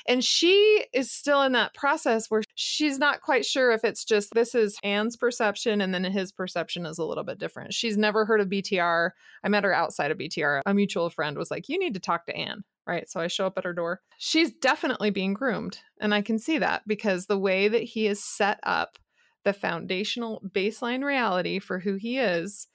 And 0.08 0.24
she 0.24 0.86
is 0.91 1.12
still 1.12 1.44
in 1.44 1.51
that 1.51 1.75
process 1.75 2.32
where 2.32 2.41
she's 2.56 2.98
not 2.98 3.22
quite 3.22 3.46
sure 3.46 3.72
if 3.72 3.84
it's 3.84 4.03
just 4.03 4.34
this 4.34 4.56
is 4.56 4.79
Anne's 4.84 5.15
perception 5.15 5.82
and 5.82 5.94
then 5.94 6.03
his 6.03 6.32
perception 6.32 6.88
is 6.88 6.98
a 6.98 7.06
little 7.06 7.24
bit 7.24 7.38
different. 7.38 7.75
She's 7.75 7.96
never 7.96 8.25
heard 8.25 8.41
of 8.41 8.50
BTR. 8.50 9.12
I 9.44 9.50
met 9.50 9.65
her 9.65 9.74
outside 9.74 10.10
of 10.10 10.17
BTR. 10.17 10.62
A 10.65 10.74
mutual 10.74 11.12
friend 11.12 11.38
was 11.38 11.51
like, 11.51 11.70
You 11.70 11.77
need 11.77 11.94
to 11.94 12.00
talk 12.00 12.25
to 12.25 12.36
Anne 12.36 12.63
right? 12.88 13.10
So 13.10 13.20
I 13.20 13.27
show 13.27 13.46
up 13.46 13.58
at 13.58 13.65
her 13.65 13.74
door. 13.74 14.01
She's 14.17 14.51
definitely 14.51 15.10
being 15.12 15.34
groomed. 15.34 15.79
And 16.00 16.13
I 16.13 16.22
can 16.22 16.39
see 16.39 16.58
that 16.58 16.84
because 16.88 17.25
the 17.25 17.38
way 17.38 17.67
that 17.67 17.84
he 17.84 18.08
is 18.08 18.24
set 18.24 18.60
up, 18.63 18.98
the 19.44 19.53
foundational 19.53 20.41
baseline 20.53 21.03
reality 21.03 21.60
for 21.60 21.79
who 21.79 21.96
he 21.96 22.17
is, 22.17 22.67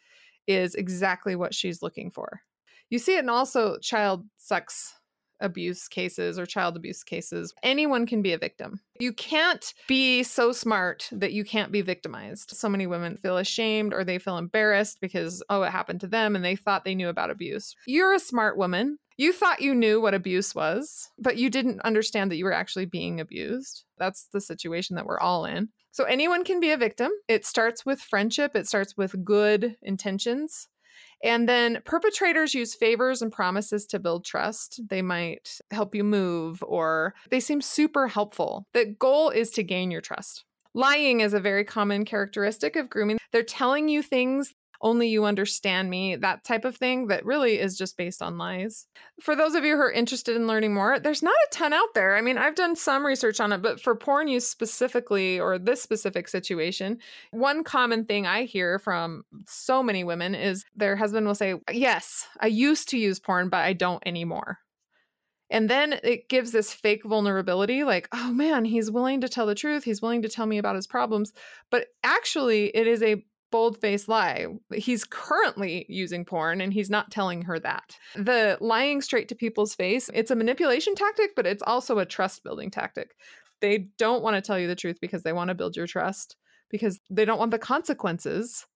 is 0.47 0.75
exactly 0.75 1.37
what 1.37 1.55
she's 1.55 1.83
looking 1.83 2.11
for. 2.11 2.43
You 2.91 2.99
see 2.99 3.17
it 3.17 3.21
in 3.21 3.29
also 3.29 3.79
child 3.79 4.27
sex 4.37 4.95
abuse 5.43 5.89
cases 5.89 6.39
or 6.39 6.47
child 6.47 6.77
abuse 6.77 7.03
cases. 7.03 7.53
Anyone 7.63 8.07
can 8.07 8.23
be 8.23 8.33
a 8.33 8.39
victim. 8.39 8.81
You 9.01 9.13
can't 9.13 9.75
be 9.89 10.23
so 10.23 10.53
smart 10.53 11.09
that 11.13 11.33
you 11.33 11.45
can't 11.45 11.73
be 11.73 11.83
victimized. 11.83 12.51
So 12.51 12.69
many 12.69 12.87
women 12.87 13.17
feel 13.17 13.37
ashamed 13.37 13.93
or 13.93 14.05
they 14.05 14.19
feel 14.19 14.39
embarrassed 14.39 15.01
because, 15.01 15.43
oh, 15.51 15.63
it 15.63 15.71
happened 15.71 16.01
to 16.03 16.07
them 16.07 16.37
and 16.37 16.45
they 16.45 16.57
thought 16.57 16.85
they 16.85 16.95
knew 16.95 17.09
about 17.09 17.31
abuse. 17.31 17.75
You're 17.87 18.15
a 18.15 18.21
smart 18.21 18.57
woman. 18.57 18.99
You 19.17 19.33
thought 19.33 19.63
you 19.63 19.75
knew 19.75 20.01
what 20.01 20.15
abuse 20.15 20.55
was, 20.55 21.11
but 21.19 21.37
you 21.37 21.51
didn't 21.51 21.81
understand 21.83 22.31
that 22.31 22.37
you 22.37 22.45
were 22.45 22.53
actually 22.53 22.87
being 22.87 23.21
abused. 23.21 23.85
That's 23.99 24.29
the 24.33 24.41
situation 24.41 24.97
that 24.97 25.07
we're 25.07 25.21
all 25.21 25.45
in. 25.45 25.69
So 25.91 26.05
anyone 26.05 26.45
can 26.45 26.61
be 26.61 26.71
a 26.71 26.77
victim. 26.77 27.11
It 27.29 27.45
starts 27.45 27.85
with 27.85 28.01
friendship, 28.01 28.57
it 28.57 28.67
starts 28.67 28.97
with 28.97 29.25
good 29.25 29.77
intentions. 29.83 30.69
And 31.25 31.49
then 31.49 31.81
perpetrators 31.85 32.55
use 32.55 32.75
favors 32.75 33.23
and 33.23 33.31
promises 33.31 33.87
to 33.87 34.01
build 34.01 34.25
trust. 34.25 34.81
They 34.89 35.03
might 35.03 35.59
help 35.71 35.95
you 35.95 36.03
move 36.03 36.63
or 36.67 37.15
they 37.31 37.39
seem 37.41 37.61
super 37.61 38.09
helpful. 38.09 38.67
The 38.75 38.87
goal 38.99 39.31
is 39.31 39.51
to 39.53 39.63
gain 39.63 39.91
your 39.91 40.01
trust. 40.01 40.45
Lying 40.75 41.21
is 41.21 41.35
a 41.35 41.41
very 41.41 41.65
common 41.65 42.05
characteristic 42.05 42.77
of 42.77 42.89
grooming. 42.89 43.19
They're 43.31 43.43
telling 43.43 43.89
you 43.89 44.03
things 44.03 44.55
only 44.83 45.09
you 45.09 45.25
understand 45.25 45.89
me, 45.89 46.17
that 46.17 46.45
type 46.45 46.65
of 46.65 46.77
thing 46.77 47.07
that 47.07 47.25
really 47.25 47.59
is 47.59 47.79
just 47.79 47.97
based 47.97 48.21
on 48.21 48.37
lies. 48.37 48.87
For 49.21 49.37
those 49.37 49.55
of 49.55 49.65
you 49.65 49.77
who 49.77 49.83
are 49.83 49.93
interested 49.93 50.37
in 50.37 50.47
learning 50.47 50.75
more, 50.75 50.99
there's 50.99 51.23
not 51.23 51.35
a 51.35 51.55
ton 51.55 51.73
out 51.73 51.95
there. 51.95 52.17
I 52.17 52.21
mean, 52.21 52.37
I've 52.37 52.57
done 52.57 52.75
some 52.75 53.07
research 53.07 53.41
on 53.41 53.53
it, 53.53 53.63
but 53.63 53.81
for 53.81 53.95
porn 53.95 54.29
use 54.29 54.47
specifically, 54.47 55.39
or 55.39 55.59
this 55.59 55.83
specific 55.83 56.29
situation, 56.29 56.99
one 57.31 57.65
common 57.65 58.05
thing 58.05 58.27
I 58.27 58.45
hear 58.45 58.79
from 58.79 59.25
so 59.47 59.83
many 59.83 60.05
women 60.05 60.35
is 60.35 60.65
their 60.75 60.97
husband 60.97 61.27
will 61.27 61.35
say, 61.35 61.55
Yes, 61.71 62.27
I 62.41 62.49
used 62.49 62.89
to 62.91 62.99
use 62.99 63.21
porn, 63.21 63.49
but 63.49 63.61
I 63.61 63.73
don't 63.73 64.03
anymore. 64.05 64.59
And 65.53 65.69
then 65.69 66.01
it 66.03 66.31
gives 66.31 66.51
this 66.51 66.73
fake 66.73 67.05
vulnerability 67.05 67.85
like, 67.85 68.09
oh 68.11 68.33
man, 68.33 68.65
he's 68.65 68.91
willing 68.91 69.21
to 69.21 69.29
tell 69.29 69.45
the 69.45 69.55
truth. 69.55 69.85
He's 69.85 70.01
willing 70.01 70.23
to 70.23 70.29
tell 70.31 70.47
me 70.47 70.57
about 70.57 70.77
his 70.77 70.87
problems. 70.87 71.35
But 71.71 71.89
actually, 72.03 72.75
it 72.75 72.87
is 72.87 73.03
a 73.03 73.23
bold 73.53 73.81
faced 73.81 74.09
lie. 74.09 74.47
He's 74.75 75.05
currently 75.05 75.87
using 75.89 76.25
porn 76.25 76.61
and 76.61 76.73
he's 76.73 76.91
not 76.91 77.13
telling 77.13 77.43
her 77.43 77.61
that. 77.61 77.97
The 78.17 78.59
lying 78.61 79.01
straight 79.01 79.29
to 79.29 79.37
people's 79.37 79.77
face, 79.77 80.11
it's 80.13 80.33
a 80.33 80.37
manipulation 80.37 80.97
tactic, 80.97 81.37
but 81.37 81.47
it's 81.47 81.63
also 81.65 81.99
a 81.99 82.07
trust 82.07 82.43
building 82.43 82.71
tactic. 82.71 83.15
They 83.61 83.91
don't 83.99 84.25
want 84.25 84.35
to 84.35 84.43
tell 84.43 84.59
you 84.59 84.67
the 84.67 84.75
truth 84.75 84.99
because 85.01 85.23
they 85.23 85.33
want 85.33 85.49
to 85.49 85.55
build 85.55 85.77
your 85.77 85.87
trust, 85.87 86.37
because 86.69 86.99
they 87.09 87.25
don't 87.25 87.39
want 87.39 87.53
the 87.53 87.59
consequences. 87.61 88.67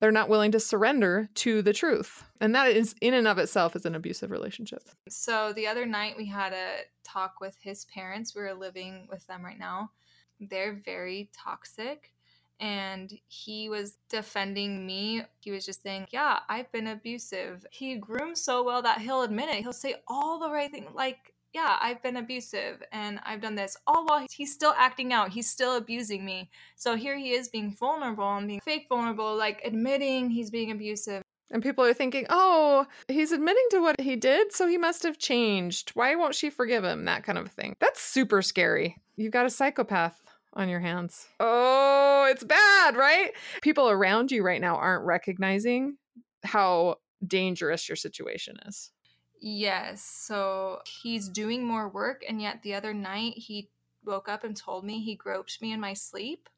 They're 0.00 0.12
not 0.12 0.28
willing 0.28 0.52
to 0.52 0.60
surrender 0.60 1.28
to 1.36 1.60
the 1.60 1.72
truth. 1.72 2.22
And 2.40 2.54
that 2.54 2.68
is, 2.68 2.94
in 3.00 3.14
and 3.14 3.26
of 3.26 3.38
itself, 3.38 3.76
is 3.76 3.86
an 3.86 3.94
abusive 3.94 4.30
relationship. 4.30 4.82
So 5.08 5.52
the 5.52 5.66
other 5.66 5.86
night 5.86 6.16
we 6.16 6.26
had 6.26 6.52
a 6.52 6.80
talk 7.02 7.40
with 7.40 7.56
his 7.60 7.86
parents. 7.86 8.34
We 8.34 8.42
were 8.42 8.54
living 8.54 9.08
with 9.10 9.26
them 9.26 9.44
right 9.44 9.58
now. 9.58 9.90
They're 10.38 10.80
very 10.84 11.30
toxic 11.32 12.12
and 12.60 13.12
he 13.28 13.68
was 13.68 13.98
defending 14.08 14.86
me. 14.86 15.22
He 15.40 15.50
was 15.50 15.66
just 15.66 15.82
saying, 15.82 16.06
Yeah, 16.10 16.38
I've 16.48 16.70
been 16.72 16.86
abusive. 16.86 17.66
He 17.70 17.96
grooms 17.96 18.40
so 18.40 18.62
well 18.62 18.82
that 18.82 19.00
he'll 19.00 19.22
admit 19.22 19.48
it. 19.48 19.62
He'll 19.62 19.72
say 19.72 19.96
all 20.08 20.38
the 20.38 20.50
right 20.50 20.70
things, 20.70 20.90
like, 20.94 21.34
Yeah, 21.52 21.76
I've 21.80 22.02
been 22.02 22.16
abusive 22.16 22.82
and 22.92 23.20
I've 23.24 23.40
done 23.40 23.54
this, 23.54 23.76
all 23.86 24.06
while 24.06 24.26
he's 24.30 24.52
still 24.52 24.74
acting 24.76 25.12
out. 25.12 25.30
He's 25.30 25.50
still 25.50 25.76
abusing 25.76 26.24
me. 26.24 26.50
So 26.76 26.96
here 26.96 27.16
he 27.16 27.32
is 27.32 27.48
being 27.48 27.74
vulnerable 27.74 28.36
and 28.36 28.46
being 28.46 28.60
fake 28.60 28.86
vulnerable, 28.88 29.36
like 29.36 29.60
admitting 29.64 30.30
he's 30.30 30.50
being 30.50 30.70
abusive. 30.70 31.22
And 31.50 31.62
people 31.62 31.84
are 31.84 31.94
thinking, 31.94 32.26
oh, 32.28 32.86
he's 33.06 33.30
admitting 33.30 33.66
to 33.70 33.78
what 33.78 34.00
he 34.00 34.16
did, 34.16 34.52
so 34.52 34.66
he 34.66 34.76
must 34.76 35.04
have 35.04 35.16
changed. 35.16 35.90
Why 35.90 36.16
won't 36.16 36.34
she 36.34 36.50
forgive 36.50 36.82
him? 36.82 37.04
That 37.04 37.22
kind 37.22 37.38
of 37.38 37.52
thing. 37.52 37.76
That's 37.78 38.00
super 38.00 38.42
scary. 38.42 38.96
You've 39.16 39.32
got 39.32 39.46
a 39.46 39.50
psychopath 39.50 40.20
on 40.54 40.68
your 40.68 40.80
hands. 40.80 41.28
Oh, 41.38 42.05
it's 42.26 42.44
bad, 42.44 42.96
right? 42.96 43.32
People 43.62 43.88
around 43.88 44.30
you 44.30 44.42
right 44.42 44.60
now 44.60 44.76
aren't 44.76 45.04
recognizing 45.04 45.96
how 46.44 46.96
dangerous 47.26 47.88
your 47.88 47.96
situation 47.96 48.56
is. 48.66 48.92
Yes. 49.40 50.02
So 50.02 50.80
he's 50.86 51.28
doing 51.28 51.64
more 51.64 51.88
work, 51.88 52.24
and 52.28 52.40
yet 52.40 52.62
the 52.62 52.74
other 52.74 52.94
night 52.94 53.34
he 53.36 53.70
woke 54.04 54.28
up 54.28 54.44
and 54.44 54.56
told 54.56 54.84
me 54.84 55.00
he 55.00 55.14
groped 55.14 55.60
me 55.60 55.72
in 55.72 55.80
my 55.80 55.92
sleep. 55.92 56.48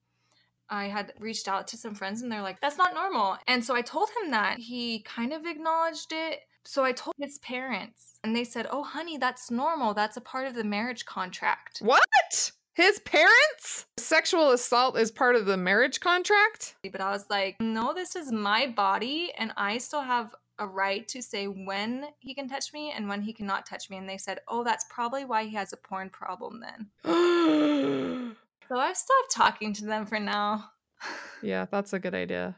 I 0.71 0.85
had 0.89 1.15
reached 1.19 1.49
out 1.49 1.67
to 1.69 1.79
some 1.79 1.95
friends 1.95 2.21
and 2.21 2.31
they're 2.31 2.43
like, 2.43 2.61
that's 2.61 2.77
not 2.77 2.93
normal. 2.93 3.39
And 3.47 3.65
so 3.65 3.75
I 3.75 3.81
told 3.81 4.11
him 4.23 4.33
that. 4.33 4.59
He 4.59 5.01
kind 5.01 5.33
of 5.33 5.47
acknowledged 5.47 6.13
it. 6.13 6.41
So 6.65 6.85
I 6.85 6.93
told 6.93 7.15
his 7.19 7.39
parents 7.39 8.19
and 8.23 8.37
they 8.37 8.45
said, 8.45 8.67
oh, 8.71 8.83
honey, 8.83 9.17
that's 9.17 9.51
normal. 9.51 9.95
That's 9.95 10.19
a 10.19 10.21
part 10.21 10.47
of 10.47 10.55
the 10.55 10.65
marriage 10.65 11.07
contract. 11.07 11.79
What? 11.79 12.53
His 12.79 13.01
parents? 13.01 13.87
Sexual 13.97 14.53
assault 14.53 14.97
is 14.97 15.11
part 15.11 15.35
of 15.35 15.47
the 15.47 15.57
marriage 15.57 15.99
contract? 15.99 16.77
But 16.93 17.01
I 17.01 17.11
was 17.11 17.25
like, 17.29 17.61
no, 17.61 17.93
this 17.93 18.15
is 18.15 18.31
my 18.31 18.69
body, 18.69 19.33
and 19.37 19.53
I 19.57 19.79
still 19.79 20.03
have 20.03 20.33
a 20.61 20.67
right 20.69 21.07
to 21.09 21.21
say 21.21 21.49
when 21.49 22.05
he 22.21 22.37
can 22.37 22.49
touch 22.49 22.73
me 22.73 22.93
and 22.93 23.09
when 23.09 23.21
he 23.21 23.33
cannot 23.33 23.67
touch 23.67 23.91
me. 23.91 23.97
And 23.97 24.09
they 24.09 24.17
said, 24.17 24.39
oh, 24.47 24.63
that's 24.63 24.87
probably 24.89 25.25
why 25.25 25.47
he 25.47 25.57
has 25.57 25.73
a 25.73 25.77
porn 25.77 26.09
problem 26.09 26.61
then. 26.61 26.87
so 28.69 28.77
I've 28.77 28.97
stopped 28.97 29.33
talking 29.33 29.73
to 29.73 29.85
them 29.85 30.07
for 30.07 30.21
now. 30.21 30.71
yeah, 31.43 31.67
that's 31.69 31.93
a 31.95 31.99
good 31.99 32.15
idea. 32.15 32.55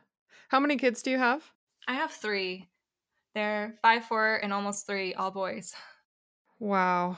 How 0.49 0.61
many 0.61 0.77
kids 0.77 1.01
do 1.01 1.11
you 1.11 1.19
have? 1.19 1.51
I 1.89 1.95
have 1.95 2.11
three. 2.11 2.69
They're 3.35 3.75
five, 3.81 4.05
four, 4.05 4.35
and 4.35 4.53
almost 4.53 4.87
three, 4.87 5.15
all 5.15 5.31
boys. 5.31 5.75
Wow. 6.59 7.17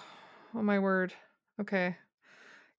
Oh, 0.54 0.62
my 0.62 0.78
word. 0.78 1.12
Okay. 1.60 1.96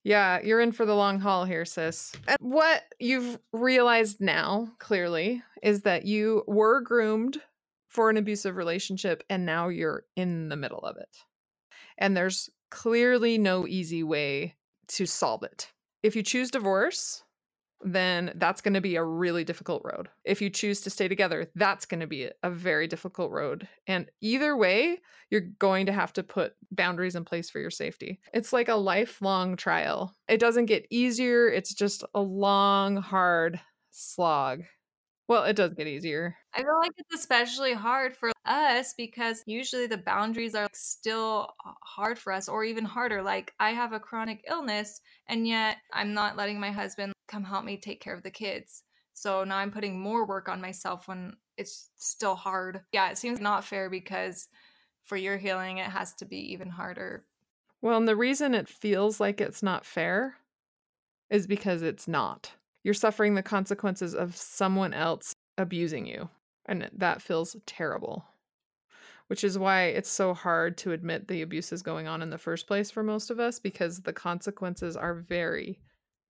Yeah, 0.04 0.42
you're 0.44 0.60
in 0.60 0.74
for 0.74 0.86
the 0.86 0.96
long 0.96 1.20
haul 1.20 1.46
here, 1.46 1.66
sis. 1.66 2.12
And 2.28 2.38
what 2.40 2.84
you've 3.00 3.40
realized 3.54 4.20
now, 4.20 4.70
clearly, 4.80 5.42
is 5.62 5.82
that 5.82 6.06
you 6.06 6.44
were 6.46 6.82
groomed 6.82 7.42
for 7.88 8.10
an 8.10 8.18
abusive 8.18 8.58
relationship 8.58 9.24
and 9.30 9.46
now 9.46 9.70
you're 9.70 10.04
in 10.16 10.50
the 10.50 10.58
middle 10.58 10.80
of 10.80 10.98
it. 10.98 11.18
And 11.98 12.18
there's 12.18 12.50
clearly 12.70 13.38
no 13.38 13.68
easy 13.68 14.04
way 14.04 14.56
to 14.90 15.06
solve 15.06 15.44
it. 15.44 15.72
If 16.02 16.16
you 16.16 16.24
choose 16.24 16.52
divorce, 16.52 17.24
then 17.84 18.34
that's 18.36 18.62
going 18.62 18.74
to 18.74 18.82
be 18.82 18.96
a 18.96 19.04
really 19.04 19.44
difficult 19.44 19.82
road. 19.84 20.10
If 20.24 20.42
you 20.42 20.50
choose 20.50 20.82
to 20.82 20.90
stay 20.90 21.08
together, 21.08 21.50
that's 21.56 21.86
going 21.86 22.00
to 22.00 22.08
be 22.08 22.30
a 22.42 22.50
very 22.50 22.88
difficult 22.88 23.32
road. 23.32 23.68
And 23.88 24.10
either 24.22 24.56
way, 24.56 25.00
you're 25.30 25.42
going 25.42 25.86
to 25.88 25.94
have 25.94 26.14
to 26.14 26.24
put 26.24 26.54
boundaries 26.72 27.16
in 27.16 27.26
place 27.26 27.50
for 27.50 27.60
your 27.60 27.72
safety. 27.72 28.20
It's 28.34 28.54
like 28.54 28.70
a 28.70 28.76
lifelong 28.76 29.56
trial. 29.56 30.16
It 30.28 30.40
doesn't 30.40 30.66
get 30.66 30.88
easier, 30.90 31.48
it's 31.48 31.74
just 31.74 32.04
a 32.14 32.22
long, 32.22 32.98
hard 32.98 33.60
slog. 33.92 34.64
Well, 35.28 35.44
it 35.44 35.56
does 35.56 35.74
get 35.74 35.88
easier. 35.88 36.36
I 36.56 36.62
feel 36.62 36.78
like 36.80 36.92
it's 36.98 37.16
especially 37.16 37.74
hard 37.74 38.16
for 38.16 38.32
us 38.46 38.94
because 38.94 39.44
usually 39.48 39.88
the 39.88 39.98
boundaries 39.98 40.54
are 40.54 40.68
still 40.74 41.50
hard 41.82 42.20
for 42.20 42.32
us, 42.32 42.48
or 42.48 42.64
even 42.64 42.86
harder. 42.86 43.24
Like, 43.24 43.54
I 43.60 43.72
have 43.72 43.94
a 43.94 44.00
chronic 44.00 44.44
illness, 44.48 45.02
and 45.28 45.48
yet 45.48 45.78
I'm 45.92 46.14
not 46.14 46.38
letting 46.38 46.60
my 46.60 46.72
husband 46.72 47.14
come 47.28 47.44
help 47.44 47.66
me 47.66 47.78
take 47.78 48.02
care 48.02 48.14
of 48.14 48.24
the 48.24 48.30
kids. 48.30 48.84
So 49.14 49.44
now 49.44 49.58
I'm 49.58 49.72
putting 49.72 50.00
more 50.00 50.26
work 50.28 50.48
on 50.50 50.62
myself 50.62 51.08
when 51.08 51.34
it's 51.58 51.90
still 51.96 52.36
hard. 52.36 52.82
Yeah, 52.92 53.10
it 53.10 53.18
seems 53.18 53.40
not 53.40 53.64
fair 53.64 53.90
because 53.90 54.48
for 55.04 55.18
your 55.18 55.38
healing, 55.38 55.78
it 55.78 55.90
has 55.90 56.14
to 56.16 56.26
be 56.26 56.52
even 56.54 56.70
harder. 56.70 57.26
Well, 57.82 57.98
and 57.98 58.08
the 58.08 58.16
reason 58.16 58.54
it 58.54 58.68
feels 58.68 59.20
like 59.20 59.42
it's 59.42 59.64
not 59.64 59.86
fair 59.86 60.38
is 61.30 61.48
because 61.48 61.82
it's 61.82 62.08
not 62.08 62.54
you're 62.84 62.94
suffering 62.94 63.36
the 63.36 63.44
consequences 63.44 64.14
of 64.14 64.36
someone 64.36 64.94
else 64.94 65.34
abusing 65.58 66.06
you. 66.06 66.30
And 66.66 66.90
that 66.94 67.22
feels 67.22 67.56
terrible. 67.66 68.26
Which 69.28 69.44
is 69.44 69.58
why 69.58 69.86
it's 69.86 70.12
so 70.12 70.34
hard 70.34 70.78
to 70.80 70.92
admit 70.92 71.28
the 71.28 71.42
abuse 71.42 71.72
is 71.72 71.82
going 71.82 72.08
on 72.08 72.22
in 72.22 72.30
the 72.30 72.38
first 72.38 72.68
place 72.68 72.92
for 72.92 73.04
most 73.04 73.32
of 73.32 73.40
us 73.40 73.60
because 73.60 74.02
the 74.02 74.14
consequences 74.14 74.96
are 74.96 75.16
very 75.16 75.80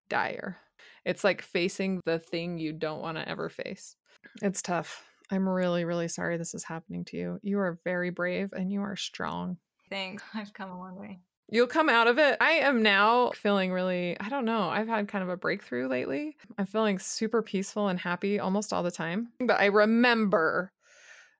dire. 0.09 0.57
It's 1.05 1.23
like 1.23 1.41
facing 1.41 2.01
the 2.05 2.19
thing 2.19 2.57
you 2.57 2.71
don't 2.71 3.01
want 3.01 3.17
to 3.17 3.27
ever 3.27 3.49
face. 3.49 3.95
It's 4.41 4.61
tough. 4.61 5.03
I'm 5.31 5.47
really, 5.47 5.85
really 5.85 6.07
sorry 6.07 6.37
this 6.37 6.53
is 6.53 6.63
happening 6.63 7.03
to 7.05 7.17
you. 7.17 7.39
You 7.41 7.59
are 7.59 7.79
very 7.83 8.09
brave 8.09 8.53
and 8.53 8.71
you 8.71 8.81
are 8.81 8.95
strong. 8.95 9.57
Thanks. 9.89 10.23
I've 10.33 10.53
come 10.53 10.69
a 10.69 10.77
long 10.77 10.95
way. 10.95 11.19
You'll 11.53 11.67
come 11.67 11.87
out 11.87 12.07
of 12.07 12.17
it. 12.17 12.37
I 12.41 12.53
am 12.53 12.81
now 12.81 13.29
feeling 13.35 13.71
really, 13.71 14.19
I 14.19 14.27
don't 14.27 14.43
know, 14.43 14.69
I've 14.69 14.87
had 14.87 15.07
kind 15.07 15.23
of 15.23 15.29
a 15.29 15.37
breakthrough 15.37 15.87
lately. 15.87 16.35
I'm 16.57 16.65
feeling 16.65 16.97
super 16.97 17.43
peaceful 17.43 17.89
and 17.89 17.99
happy 17.99 18.39
almost 18.39 18.73
all 18.73 18.81
the 18.81 18.89
time. 18.89 19.29
But 19.39 19.61
I 19.61 19.65
remember 19.65 20.71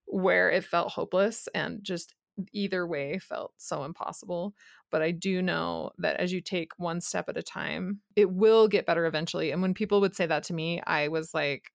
where 0.06 0.52
it 0.52 0.66
felt 0.66 0.92
hopeless 0.92 1.50
and 1.56 1.84
just 1.84 2.14
either 2.52 2.86
way 2.86 3.18
felt 3.18 3.54
so 3.58 3.86
impossible. 3.86 4.54
But 4.92 5.02
I 5.02 5.10
do 5.10 5.42
know 5.42 5.90
that 5.98 6.18
as 6.18 6.32
you 6.32 6.42
take 6.42 6.74
one 6.78 7.02
step 7.02 7.28
at 7.28 7.38
a 7.38 7.42
time, 7.42 8.02
it 8.16 8.30
will 8.30 8.68
get 8.68 8.86
better 8.86 9.08
eventually. 9.08 9.50
And 9.50 9.64
when 9.64 9.74
people 9.74 10.00
would 10.02 10.16
say 10.16 10.28
that 10.28 10.44
to 10.44 10.54
me, 10.54 10.80
I 10.86 11.08
was 11.08 11.34
like, 11.34 11.72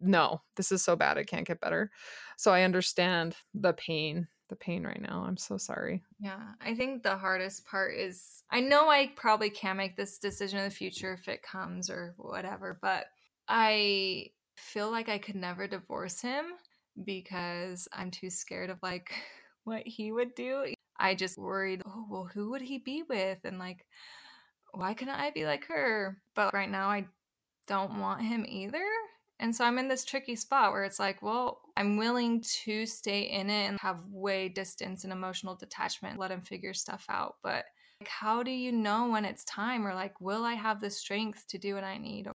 no, 0.00 0.42
this 0.54 0.70
is 0.70 0.80
so 0.80 0.94
bad. 0.94 1.18
It 1.18 1.26
can't 1.26 1.46
get 1.46 1.60
better. 1.60 1.90
So 2.36 2.52
I 2.52 2.62
understand 2.62 3.34
the 3.52 3.72
pain 3.72 4.28
the 4.50 4.56
pain 4.56 4.84
right 4.84 5.00
now. 5.00 5.24
I'm 5.26 5.38
so 5.38 5.56
sorry. 5.56 6.02
Yeah, 6.18 6.40
I 6.60 6.74
think 6.74 7.02
the 7.02 7.16
hardest 7.16 7.64
part 7.64 7.94
is 7.94 8.42
I 8.50 8.60
know 8.60 8.90
I 8.90 9.12
probably 9.16 9.48
can 9.48 9.78
make 9.78 9.96
this 9.96 10.18
decision 10.18 10.58
in 10.58 10.64
the 10.66 10.70
future 10.70 11.14
if 11.14 11.28
it 11.28 11.42
comes 11.42 11.88
or 11.88 12.14
whatever, 12.18 12.78
but 12.82 13.06
I 13.48 14.26
feel 14.56 14.90
like 14.90 15.08
I 15.08 15.18
could 15.18 15.36
never 15.36 15.66
divorce 15.66 16.20
him 16.20 16.44
because 17.04 17.88
I'm 17.92 18.10
too 18.10 18.28
scared 18.28 18.68
of 18.70 18.78
like 18.82 19.12
what 19.64 19.82
he 19.86 20.12
would 20.12 20.34
do. 20.34 20.74
I 20.98 21.14
just 21.14 21.38
worried, 21.38 21.82
oh, 21.86 22.06
well, 22.10 22.28
who 22.32 22.50
would 22.50 22.60
he 22.60 22.78
be 22.78 23.02
with? 23.08 23.38
And 23.44 23.58
like, 23.58 23.86
why 24.72 24.92
couldn't 24.92 25.14
I 25.14 25.30
be 25.30 25.46
like 25.46 25.66
her? 25.68 26.18
But 26.34 26.52
right 26.52 26.70
now, 26.70 26.88
I 26.90 27.06
don't 27.66 27.98
want 28.00 28.20
him 28.20 28.44
either. 28.46 28.84
And 29.40 29.56
so 29.56 29.64
I'm 29.64 29.78
in 29.78 29.88
this 29.88 30.04
tricky 30.04 30.36
spot 30.36 30.70
where 30.72 30.84
it's 30.84 31.00
like, 31.00 31.22
well, 31.22 31.62
I'm 31.76 31.96
willing 31.96 32.44
to 32.64 32.84
stay 32.84 33.22
in 33.22 33.48
it 33.48 33.68
and 33.68 33.78
have 33.80 34.04
way 34.10 34.50
distance 34.50 35.04
and 35.04 35.12
emotional 35.12 35.56
detachment, 35.56 36.18
let 36.18 36.30
him 36.30 36.42
figure 36.42 36.74
stuff 36.74 37.06
out. 37.08 37.36
But 37.42 37.64
like, 38.00 38.08
how 38.08 38.42
do 38.42 38.50
you 38.50 38.70
know 38.70 39.08
when 39.08 39.24
it's 39.24 39.44
time? 39.44 39.86
Or 39.86 39.94
like, 39.94 40.20
will 40.20 40.44
I 40.44 40.54
have 40.54 40.80
the 40.80 40.90
strength 40.90 41.46
to 41.48 41.58
do 41.58 41.74
what 41.74 41.84
I 41.84 41.96
need? 41.96 42.28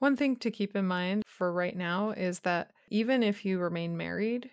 One 0.00 0.16
thing 0.16 0.36
to 0.36 0.50
keep 0.50 0.74
in 0.74 0.86
mind 0.86 1.22
for 1.26 1.52
right 1.52 1.76
now 1.76 2.10
is 2.10 2.40
that 2.40 2.72
even 2.88 3.22
if 3.22 3.44
you 3.44 3.60
remain 3.60 3.96
married, 3.96 4.50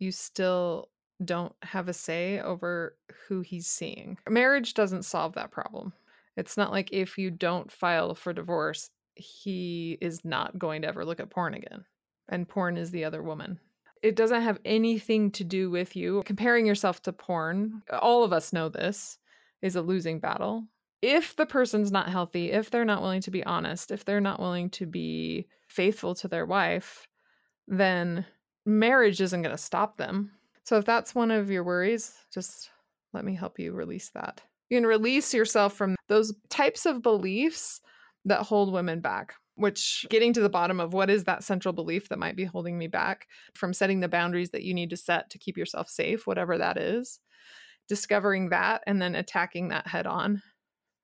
you 0.00 0.10
still 0.10 0.88
don't 1.24 1.54
have 1.62 1.88
a 1.88 1.92
say 1.92 2.40
over 2.40 2.96
who 3.26 3.42
he's 3.42 3.66
seeing. 3.66 4.18
Marriage 4.28 4.74
doesn't 4.74 5.04
solve 5.04 5.34
that 5.34 5.50
problem. 5.50 5.92
It's 6.36 6.56
not 6.56 6.70
like 6.70 6.92
if 6.92 7.18
you 7.18 7.30
don't 7.30 7.70
file 7.70 8.14
for 8.14 8.32
divorce, 8.32 8.90
he 9.18 9.98
is 10.00 10.24
not 10.24 10.58
going 10.58 10.82
to 10.82 10.88
ever 10.88 11.04
look 11.04 11.20
at 11.20 11.30
porn 11.30 11.54
again. 11.54 11.84
And 12.28 12.48
porn 12.48 12.76
is 12.76 12.90
the 12.90 13.04
other 13.04 13.22
woman. 13.22 13.58
It 14.02 14.16
doesn't 14.16 14.42
have 14.42 14.60
anything 14.64 15.30
to 15.32 15.44
do 15.44 15.70
with 15.70 15.96
you. 15.96 16.22
Comparing 16.24 16.66
yourself 16.66 17.02
to 17.02 17.12
porn, 17.12 17.82
all 17.90 18.22
of 18.22 18.32
us 18.32 18.52
know 18.52 18.68
this, 18.68 19.18
is 19.60 19.76
a 19.76 19.82
losing 19.82 20.20
battle. 20.20 20.64
If 21.02 21.36
the 21.36 21.46
person's 21.46 21.92
not 21.92 22.08
healthy, 22.08 22.52
if 22.52 22.70
they're 22.70 22.84
not 22.84 23.02
willing 23.02 23.20
to 23.22 23.30
be 23.30 23.44
honest, 23.44 23.90
if 23.90 24.04
they're 24.04 24.20
not 24.20 24.40
willing 24.40 24.70
to 24.70 24.86
be 24.86 25.46
faithful 25.68 26.14
to 26.16 26.28
their 26.28 26.46
wife, 26.46 27.06
then 27.66 28.24
marriage 28.64 29.20
isn't 29.20 29.42
going 29.42 29.54
to 29.54 29.62
stop 29.62 29.96
them. 29.96 30.30
So 30.64 30.76
if 30.76 30.84
that's 30.84 31.14
one 31.14 31.30
of 31.30 31.50
your 31.50 31.64
worries, 31.64 32.12
just 32.32 32.70
let 33.12 33.24
me 33.24 33.34
help 33.34 33.58
you 33.58 33.72
release 33.72 34.10
that. 34.10 34.42
You 34.68 34.76
can 34.76 34.86
release 34.86 35.32
yourself 35.32 35.74
from 35.74 35.96
those 36.08 36.34
types 36.50 36.84
of 36.84 37.02
beliefs 37.02 37.80
that 38.24 38.42
hold 38.42 38.72
women 38.72 39.00
back, 39.00 39.34
which 39.54 40.06
getting 40.10 40.32
to 40.32 40.40
the 40.40 40.48
bottom 40.48 40.80
of 40.80 40.92
what 40.92 41.10
is 41.10 41.24
that 41.24 41.44
central 41.44 41.72
belief 41.72 42.08
that 42.08 42.18
might 42.18 42.36
be 42.36 42.44
holding 42.44 42.78
me 42.78 42.86
back 42.86 43.26
from 43.54 43.72
setting 43.72 44.00
the 44.00 44.08
boundaries 44.08 44.50
that 44.50 44.62
you 44.62 44.74
need 44.74 44.90
to 44.90 44.96
set 44.96 45.30
to 45.30 45.38
keep 45.38 45.56
yourself 45.56 45.88
safe, 45.88 46.26
whatever 46.26 46.58
that 46.58 46.76
is, 46.76 47.20
discovering 47.88 48.50
that 48.50 48.82
and 48.86 49.00
then 49.00 49.14
attacking 49.14 49.68
that 49.68 49.86
head 49.86 50.06
on 50.06 50.42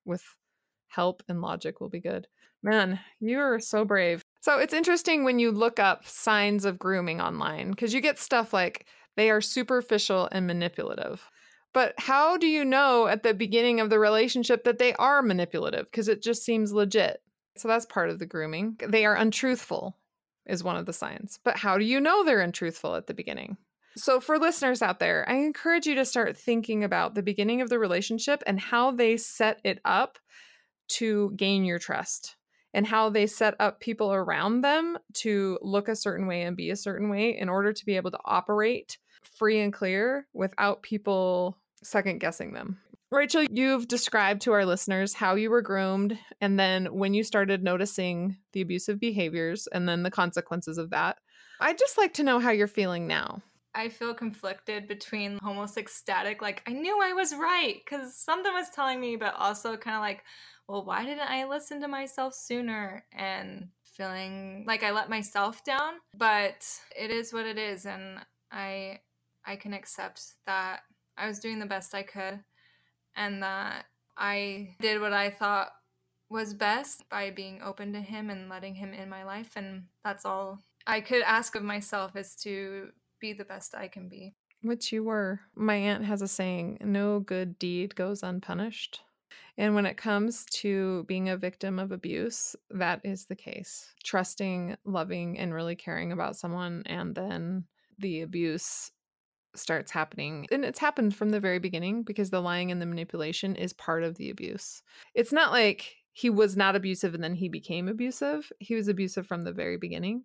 with 0.04 0.22
help 0.88 1.22
and 1.28 1.40
logic 1.40 1.80
will 1.80 1.88
be 1.88 2.00
good. 2.00 2.26
Man, 2.62 3.00
you 3.20 3.38
are 3.40 3.60
so 3.60 3.84
brave. 3.84 4.22
So 4.40 4.58
it's 4.58 4.74
interesting 4.74 5.24
when 5.24 5.38
you 5.38 5.50
look 5.50 5.78
up 5.78 6.06
signs 6.06 6.64
of 6.64 6.78
grooming 6.78 7.20
online 7.20 7.70
because 7.70 7.92
you 7.92 8.00
get 8.00 8.18
stuff 8.18 8.52
like 8.52 8.86
they 9.16 9.30
are 9.30 9.40
superficial 9.40 10.28
and 10.32 10.46
manipulative. 10.46 11.28
But 11.74 11.94
how 11.98 12.38
do 12.38 12.46
you 12.46 12.64
know 12.64 13.08
at 13.08 13.24
the 13.24 13.34
beginning 13.34 13.80
of 13.80 13.90
the 13.90 13.98
relationship 13.98 14.64
that 14.64 14.78
they 14.78 14.94
are 14.94 15.20
manipulative? 15.22 15.90
Because 15.90 16.08
it 16.08 16.22
just 16.22 16.44
seems 16.44 16.72
legit. 16.72 17.20
So 17.56 17.68
that's 17.68 17.84
part 17.84 18.10
of 18.10 18.18
the 18.18 18.26
grooming. 18.26 18.78
They 18.86 19.04
are 19.04 19.16
untruthful, 19.16 19.98
is 20.46 20.64
one 20.64 20.76
of 20.76 20.86
the 20.86 20.92
signs. 20.92 21.40
But 21.44 21.58
how 21.58 21.76
do 21.76 21.84
you 21.84 22.00
know 22.00 22.24
they're 22.24 22.40
untruthful 22.40 22.94
at 22.94 23.08
the 23.08 23.14
beginning? 23.14 23.56
So, 23.96 24.18
for 24.18 24.38
listeners 24.38 24.82
out 24.82 24.98
there, 24.98 25.24
I 25.28 25.34
encourage 25.34 25.86
you 25.86 25.94
to 25.94 26.04
start 26.04 26.36
thinking 26.36 26.82
about 26.82 27.14
the 27.14 27.22
beginning 27.22 27.60
of 27.60 27.68
the 27.68 27.78
relationship 27.78 28.42
and 28.44 28.58
how 28.58 28.90
they 28.90 29.16
set 29.16 29.60
it 29.62 29.78
up 29.84 30.18
to 30.88 31.32
gain 31.36 31.64
your 31.64 31.78
trust 31.78 32.36
and 32.72 32.86
how 32.86 33.08
they 33.08 33.26
set 33.26 33.54
up 33.60 33.78
people 33.78 34.12
around 34.12 34.62
them 34.62 34.98
to 35.12 35.58
look 35.62 35.88
a 35.88 35.94
certain 35.94 36.26
way 36.26 36.42
and 36.42 36.56
be 36.56 36.70
a 36.70 36.76
certain 36.76 37.08
way 37.08 37.38
in 37.38 37.48
order 37.48 37.72
to 37.72 37.86
be 37.86 37.94
able 37.94 38.10
to 38.10 38.18
operate 38.24 38.98
free 39.22 39.60
and 39.60 39.72
clear 39.72 40.26
without 40.32 40.82
people 40.82 41.56
second 41.84 42.18
guessing 42.18 42.52
them. 42.52 42.78
Rachel, 43.10 43.44
you've 43.44 43.86
described 43.86 44.42
to 44.42 44.52
our 44.52 44.66
listeners 44.66 45.14
how 45.14 45.36
you 45.36 45.50
were 45.50 45.62
groomed 45.62 46.18
and 46.40 46.58
then 46.58 46.86
when 46.86 47.14
you 47.14 47.22
started 47.22 47.62
noticing 47.62 48.38
the 48.52 48.60
abusive 48.60 48.98
behaviors 48.98 49.68
and 49.68 49.88
then 49.88 50.02
the 50.02 50.10
consequences 50.10 50.78
of 50.78 50.90
that. 50.90 51.18
I'd 51.60 51.78
just 51.78 51.96
like 51.96 52.14
to 52.14 52.24
know 52.24 52.40
how 52.40 52.50
you're 52.50 52.66
feeling 52.66 53.06
now. 53.06 53.42
I 53.74 53.88
feel 53.88 54.14
conflicted 54.14 54.88
between 54.88 55.38
almost 55.44 55.76
ecstatic, 55.78 56.42
like 56.42 56.62
I 56.66 56.72
knew 56.72 57.00
I 57.02 57.12
was 57.12 57.34
right 57.34 57.76
because 57.84 58.16
something 58.16 58.52
was 58.52 58.70
telling 58.70 59.00
me, 59.00 59.16
but 59.16 59.34
also 59.36 59.76
kind 59.76 59.96
of 59.96 60.00
like, 60.00 60.24
well, 60.68 60.84
why 60.84 61.04
didn't 61.04 61.28
I 61.28 61.44
listen 61.44 61.80
to 61.82 61.88
myself 61.88 62.34
sooner? 62.34 63.04
And 63.12 63.68
feeling 63.84 64.64
like 64.66 64.82
I 64.82 64.90
let 64.90 65.10
myself 65.10 65.62
down. 65.64 65.94
But 66.16 66.66
it 66.98 67.10
is 67.10 67.32
what 67.32 67.46
it 67.46 67.58
is. 67.58 67.86
And 67.86 68.18
I 68.50 69.00
I 69.46 69.56
can 69.56 69.74
accept 69.74 70.22
that 70.46 70.80
I 71.16 71.28
was 71.28 71.38
doing 71.38 71.58
the 71.58 71.66
best 71.66 71.94
I 71.94 72.02
could 72.02 72.40
and 73.16 73.42
that 73.42 73.86
I 74.16 74.74
did 74.80 75.00
what 75.00 75.12
I 75.12 75.30
thought 75.30 75.72
was 76.28 76.54
best 76.54 77.08
by 77.08 77.30
being 77.30 77.60
open 77.62 77.92
to 77.92 78.00
him 78.00 78.30
and 78.30 78.48
letting 78.48 78.74
him 78.74 78.92
in 78.92 79.08
my 79.08 79.24
life. 79.24 79.52
And 79.56 79.84
that's 80.04 80.24
all 80.24 80.60
I 80.86 81.00
could 81.00 81.22
ask 81.22 81.54
of 81.54 81.62
myself 81.62 82.16
is 82.16 82.34
to 82.36 82.88
be 83.20 83.32
the 83.32 83.44
best 83.44 83.74
I 83.74 83.88
can 83.88 84.08
be. 84.08 84.34
Which 84.62 84.92
you 84.92 85.04
were. 85.04 85.40
My 85.54 85.76
aunt 85.76 86.04
has 86.04 86.22
a 86.22 86.28
saying 86.28 86.78
no 86.80 87.20
good 87.20 87.58
deed 87.58 87.94
goes 87.94 88.22
unpunished. 88.22 89.00
And 89.56 89.74
when 89.74 89.86
it 89.86 89.96
comes 89.96 90.44
to 90.46 91.04
being 91.04 91.28
a 91.28 91.36
victim 91.36 91.78
of 91.78 91.92
abuse, 91.92 92.56
that 92.70 93.00
is 93.04 93.26
the 93.26 93.36
case. 93.36 93.94
Trusting, 94.02 94.76
loving, 94.84 95.38
and 95.38 95.54
really 95.54 95.76
caring 95.76 96.10
about 96.10 96.36
someone, 96.36 96.82
and 96.86 97.14
then 97.14 97.64
the 97.98 98.22
abuse 98.22 98.90
starts 99.54 99.90
happening. 99.90 100.46
And 100.50 100.64
it's 100.64 100.78
happened 100.78 101.14
from 101.14 101.30
the 101.30 101.40
very 101.40 101.58
beginning 101.58 102.02
because 102.02 102.30
the 102.30 102.40
lying 102.40 102.70
and 102.70 102.80
the 102.80 102.86
manipulation 102.86 103.56
is 103.56 103.72
part 103.72 104.02
of 104.02 104.16
the 104.16 104.30
abuse. 104.30 104.82
It's 105.14 105.32
not 105.32 105.52
like 105.52 105.96
he 106.12 106.30
was 106.30 106.56
not 106.56 106.76
abusive 106.76 107.14
and 107.14 107.22
then 107.22 107.34
he 107.34 107.48
became 107.48 107.88
abusive. 107.88 108.50
He 108.60 108.74
was 108.74 108.88
abusive 108.88 109.26
from 109.26 109.42
the 109.42 109.52
very 109.52 109.76
beginning. 109.76 110.24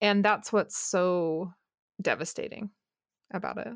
And 0.00 0.24
that's 0.24 0.52
what's 0.52 0.76
so 0.76 1.52
devastating 2.00 2.70
about 3.32 3.58
it. 3.58 3.72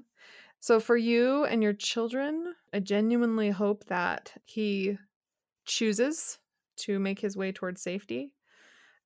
So, 0.60 0.80
for 0.80 0.96
you 0.96 1.44
and 1.44 1.62
your 1.62 1.74
children, 1.74 2.54
I 2.72 2.80
genuinely 2.80 3.50
hope 3.50 3.84
that 3.84 4.32
he 4.44 4.96
chooses 5.66 6.38
to 6.76 6.98
make 6.98 7.20
his 7.20 7.36
way 7.36 7.52
towards 7.52 7.82
safety 7.82 8.32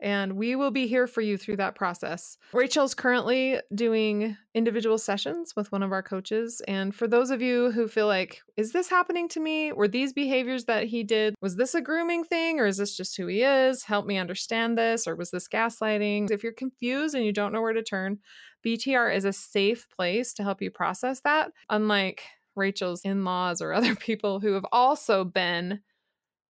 and 0.01 0.35
we 0.35 0.57
will 0.57 0.71
be 0.71 0.87
here 0.87 1.07
for 1.07 1.21
you 1.21 1.37
through 1.37 1.57
that 1.57 1.75
process. 1.75 2.37
Rachel's 2.53 2.95
currently 2.95 3.61
doing 3.75 4.37
individual 4.55 4.99
sessions 4.99 5.55
with 5.57 5.73
one 5.73 5.83
of 5.83 5.93
our 5.93 6.03
coaches. 6.03 6.63
And 6.69 6.95
for 6.95 7.09
those 7.09 7.31
of 7.31 7.43
you 7.43 7.71
who 7.73 7.89
feel 7.89 8.07
like, 8.07 8.41
is 8.57 8.73
this 8.73 8.89
happening 8.89 9.29
to 9.31 9.41
me? 9.41 9.73
Were 9.73 9.89
these 9.89 10.13
behaviors 10.13 10.65
that 10.67 10.85
he 10.85 11.03
did, 11.03 11.35
was 11.41 11.57
this 11.57 11.75
a 11.75 11.81
grooming 11.81 12.25
thing 12.25 12.61
or 12.61 12.67
is 12.67 12.77
this 12.77 12.97
just 12.97 13.17
who 13.17 13.27
he 13.27 13.43
is? 13.43 13.85
Help 13.85 14.07
me 14.07 14.19
understand 14.19 14.79
this. 14.79 15.07
Or 15.07 15.17
was 15.17 15.31
this 15.31 15.49
gaslighting? 15.49 16.31
If 16.31 16.43
you're 16.43 16.53
confused 16.53 17.15
and 17.15 17.25
you 17.25 17.33
don't 17.33 17.53
know 17.53 17.63
where 17.63 17.73
to 17.73 17.83
turn, 17.83 18.19
BTR 18.65 19.15
is 19.15 19.25
a 19.25 19.33
safe 19.33 19.89
place 19.95 20.33
to 20.35 20.43
help 20.43 20.63
you 20.63 20.71
process 20.71 21.21
that. 21.21 21.51
Unlike 21.71 22.23
Rachel's 22.57 23.03
in 23.05 23.25
laws 23.25 23.61
or 23.61 23.73
other 23.75 23.95
people 23.95 24.41
who 24.41 24.53
have 24.53 24.67
also 24.73 25.25
been 25.25 25.81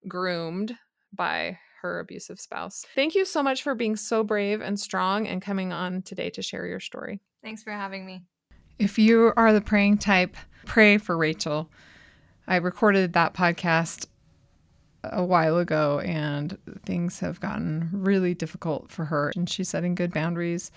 groomed 0.07 0.77
by 1.15 1.59
her 1.83 2.01
abusive 2.01 2.41
spouse. 2.41 2.85
Thank 2.95 3.15
you 3.15 3.25
so 3.25 3.43
much 3.43 3.63
for 3.63 3.75
being 3.75 3.97
so 3.97 4.23
brave 4.23 4.61
and 4.61 4.79
strong 4.79 5.27
and 5.27 5.41
coming 5.43 5.73
on 5.73 6.03
today 6.03 6.31
to 6.31 6.43
share 6.43 6.67
your 6.67 6.81
story. 6.81 7.21
Thanks 7.43 7.63
for 7.63 7.73
having 7.73 8.05
me. 8.05 8.25
If 8.79 8.99
you 8.99 9.33
are 9.37 9.53
the 9.53 9.61
praying 9.61 9.99
type, 9.99 10.37
pray 10.65 10.99
for 10.99 11.17
Rachel. 11.17 11.71
I 12.47 12.57
recorded 12.57 13.13
that 13.13 13.35
podcast 13.35 14.07
a 15.05 15.25
while 15.25 15.59
ago 15.59 16.01
and 16.01 16.59
things 16.85 17.21
have 17.21 17.41
gotten 17.41 17.91
really 17.93 18.35
difficult 18.35 18.91
for 18.91 19.07
her 19.07 19.33
and 19.37 19.49
she's 19.49 19.69
setting 19.69 19.95
good 19.95 20.13
boundaries. 20.13 20.71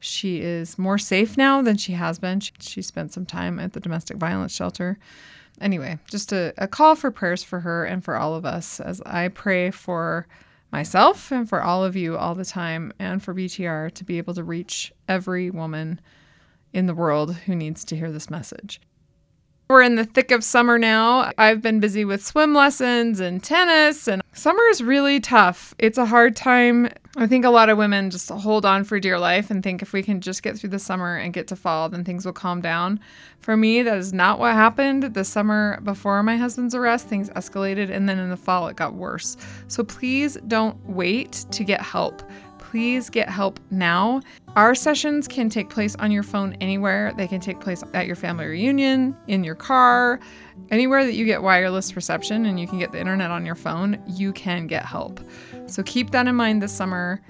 She 0.00 0.40
is 0.40 0.78
more 0.78 0.98
safe 0.98 1.36
now 1.36 1.62
than 1.62 1.76
she 1.76 1.92
has 1.92 2.18
been. 2.18 2.40
She, 2.40 2.52
she 2.60 2.82
spent 2.82 3.12
some 3.12 3.26
time 3.26 3.58
at 3.58 3.72
the 3.72 3.80
domestic 3.80 4.16
violence 4.16 4.52
shelter. 4.52 4.98
Anyway, 5.60 5.98
just 6.08 6.32
a, 6.32 6.54
a 6.56 6.68
call 6.68 6.94
for 6.94 7.10
prayers 7.10 7.42
for 7.42 7.60
her 7.60 7.84
and 7.84 8.04
for 8.04 8.16
all 8.16 8.34
of 8.34 8.44
us 8.44 8.78
as 8.80 9.00
I 9.02 9.28
pray 9.28 9.70
for 9.70 10.26
myself 10.70 11.32
and 11.32 11.48
for 11.48 11.62
all 11.62 11.84
of 11.84 11.96
you 11.96 12.16
all 12.16 12.34
the 12.34 12.44
time 12.44 12.92
and 12.98 13.22
for 13.22 13.34
BTR 13.34 13.92
to 13.92 14.04
be 14.04 14.18
able 14.18 14.34
to 14.34 14.44
reach 14.44 14.92
every 15.08 15.50
woman 15.50 16.00
in 16.72 16.86
the 16.86 16.94
world 16.94 17.34
who 17.34 17.56
needs 17.56 17.84
to 17.86 17.96
hear 17.96 18.12
this 18.12 18.30
message. 18.30 18.80
We're 19.68 19.82
in 19.82 19.96
the 19.96 20.04
thick 20.04 20.30
of 20.30 20.44
summer 20.44 20.78
now. 20.78 21.30
I've 21.36 21.60
been 21.60 21.80
busy 21.80 22.04
with 22.04 22.24
swim 22.24 22.54
lessons 22.54 23.20
and 23.20 23.42
tennis, 23.42 24.08
and 24.08 24.22
summer 24.32 24.62
is 24.70 24.82
really 24.82 25.20
tough. 25.20 25.74
It's 25.78 25.98
a 25.98 26.06
hard 26.06 26.34
time 26.36 26.88
I 27.20 27.26
think 27.26 27.44
a 27.44 27.50
lot 27.50 27.68
of 27.68 27.76
women 27.76 28.10
just 28.10 28.28
hold 28.28 28.64
on 28.64 28.84
for 28.84 29.00
dear 29.00 29.18
life 29.18 29.50
and 29.50 29.60
think 29.60 29.82
if 29.82 29.92
we 29.92 30.04
can 30.04 30.20
just 30.20 30.40
get 30.40 30.56
through 30.56 30.70
the 30.70 30.78
summer 30.78 31.16
and 31.16 31.32
get 31.34 31.48
to 31.48 31.56
fall, 31.56 31.88
then 31.88 32.04
things 32.04 32.24
will 32.24 32.32
calm 32.32 32.60
down. 32.60 33.00
For 33.40 33.56
me, 33.56 33.82
that 33.82 33.98
is 33.98 34.12
not 34.12 34.38
what 34.38 34.54
happened. 34.54 35.14
The 35.14 35.24
summer 35.24 35.80
before 35.80 36.22
my 36.22 36.36
husband's 36.36 36.76
arrest, 36.76 37.08
things 37.08 37.28
escalated, 37.30 37.90
and 37.90 38.08
then 38.08 38.20
in 38.20 38.30
the 38.30 38.36
fall, 38.36 38.68
it 38.68 38.76
got 38.76 38.94
worse. 38.94 39.36
So 39.66 39.82
please 39.82 40.38
don't 40.46 40.78
wait 40.88 41.44
to 41.50 41.64
get 41.64 41.80
help. 41.80 42.22
Please 42.70 43.08
get 43.08 43.30
help 43.30 43.58
now. 43.70 44.20
Our 44.54 44.74
sessions 44.74 45.26
can 45.26 45.48
take 45.48 45.70
place 45.70 45.96
on 45.96 46.10
your 46.10 46.22
phone 46.22 46.52
anywhere. 46.60 47.14
They 47.16 47.26
can 47.26 47.40
take 47.40 47.60
place 47.60 47.82
at 47.94 48.06
your 48.06 48.14
family 48.14 48.44
reunion, 48.44 49.16
in 49.26 49.42
your 49.42 49.54
car, 49.54 50.20
anywhere 50.70 51.06
that 51.06 51.14
you 51.14 51.24
get 51.24 51.40
wireless 51.40 51.96
reception 51.96 52.44
and 52.44 52.60
you 52.60 52.68
can 52.68 52.78
get 52.78 52.92
the 52.92 53.00
internet 53.00 53.30
on 53.30 53.46
your 53.46 53.54
phone, 53.54 54.02
you 54.06 54.34
can 54.34 54.66
get 54.66 54.84
help. 54.84 55.18
So 55.64 55.82
keep 55.82 56.10
that 56.10 56.26
in 56.26 56.36
mind 56.36 56.62
this 56.62 56.70
summer. 56.70 57.22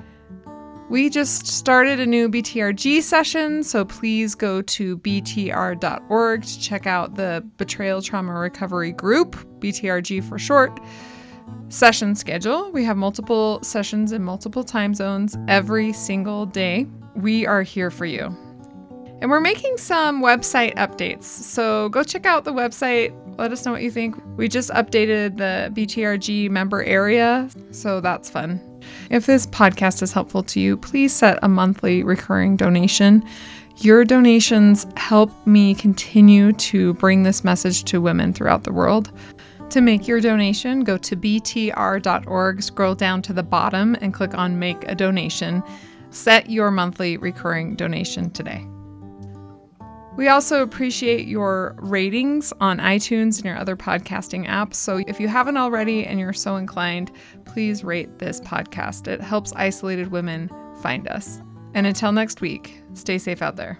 We 0.90 1.08
just 1.08 1.46
started 1.46 2.00
a 2.00 2.06
new 2.06 2.28
BTRG 2.28 3.00
session, 3.02 3.62
so 3.62 3.84
please 3.84 4.34
go 4.34 4.60
to 4.62 4.98
btr.org 4.98 6.42
to 6.42 6.60
check 6.60 6.88
out 6.88 7.14
the 7.14 7.46
Betrayal 7.58 8.02
Trauma 8.02 8.32
Recovery 8.32 8.90
Group, 8.90 9.36
BTRG 9.60 10.24
for 10.24 10.36
short. 10.36 10.80
Session 11.68 12.14
schedule. 12.14 12.70
We 12.72 12.84
have 12.84 12.96
multiple 12.96 13.58
sessions 13.62 14.12
in 14.12 14.22
multiple 14.22 14.64
time 14.64 14.94
zones 14.94 15.36
every 15.48 15.92
single 15.92 16.46
day. 16.46 16.86
We 17.14 17.46
are 17.46 17.62
here 17.62 17.90
for 17.90 18.06
you. 18.06 18.34
And 19.20 19.30
we're 19.30 19.40
making 19.40 19.76
some 19.76 20.22
website 20.22 20.74
updates. 20.76 21.24
So 21.24 21.88
go 21.88 22.02
check 22.04 22.24
out 22.24 22.44
the 22.44 22.52
website. 22.52 23.12
Let 23.36 23.52
us 23.52 23.66
know 23.66 23.72
what 23.72 23.82
you 23.82 23.90
think. 23.90 24.16
We 24.36 24.48
just 24.48 24.70
updated 24.70 25.36
the 25.36 25.70
BTRG 25.74 26.50
member 26.50 26.82
area, 26.82 27.48
so 27.70 28.00
that's 28.00 28.30
fun. 28.30 28.60
If 29.10 29.26
this 29.26 29.46
podcast 29.46 30.02
is 30.02 30.12
helpful 30.12 30.42
to 30.44 30.60
you, 30.60 30.76
please 30.76 31.14
set 31.14 31.38
a 31.42 31.48
monthly 31.48 32.02
recurring 32.02 32.56
donation. 32.56 33.24
Your 33.78 34.04
donations 34.04 34.86
help 34.96 35.30
me 35.46 35.74
continue 35.74 36.52
to 36.54 36.94
bring 36.94 37.22
this 37.22 37.44
message 37.44 37.84
to 37.84 38.00
women 38.00 38.32
throughout 38.32 38.64
the 38.64 38.72
world. 38.72 39.12
To 39.70 39.82
make 39.82 40.08
your 40.08 40.20
donation, 40.20 40.82
go 40.82 40.96
to 40.96 41.14
btr.org, 41.14 42.62
scroll 42.62 42.94
down 42.94 43.20
to 43.22 43.34
the 43.34 43.42
bottom, 43.42 43.96
and 44.00 44.14
click 44.14 44.32
on 44.32 44.58
Make 44.58 44.82
a 44.88 44.94
Donation. 44.94 45.62
Set 46.10 46.48
your 46.48 46.70
monthly 46.70 47.18
recurring 47.18 47.76
donation 47.76 48.30
today. 48.30 48.66
We 50.16 50.28
also 50.28 50.62
appreciate 50.62 51.28
your 51.28 51.76
ratings 51.78 52.52
on 52.60 52.78
iTunes 52.78 53.36
and 53.36 53.44
your 53.44 53.56
other 53.56 53.76
podcasting 53.76 54.48
apps. 54.48 54.74
So 54.74 55.02
if 55.06 55.20
you 55.20 55.28
haven't 55.28 55.58
already 55.58 56.04
and 56.04 56.18
you're 56.18 56.32
so 56.32 56.56
inclined, 56.56 57.12
please 57.44 57.84
rate 57.84 58.18
this 58.18 58.40
podcast. 58.40 59.06
It 59.06 59.20
helps 59.20 59.52
isolated 59.52 60.10
women 60.10 60.50
find 60.80 61.06
us. 61.06 61.40
And 61.74 61.86
until 61.86 62.10
next 62.10 62.40
week, 62.40 62.82
stay 62.94 63.18
safe 63.18 63.42
out 63.42 63.56
there. 63.56 63.78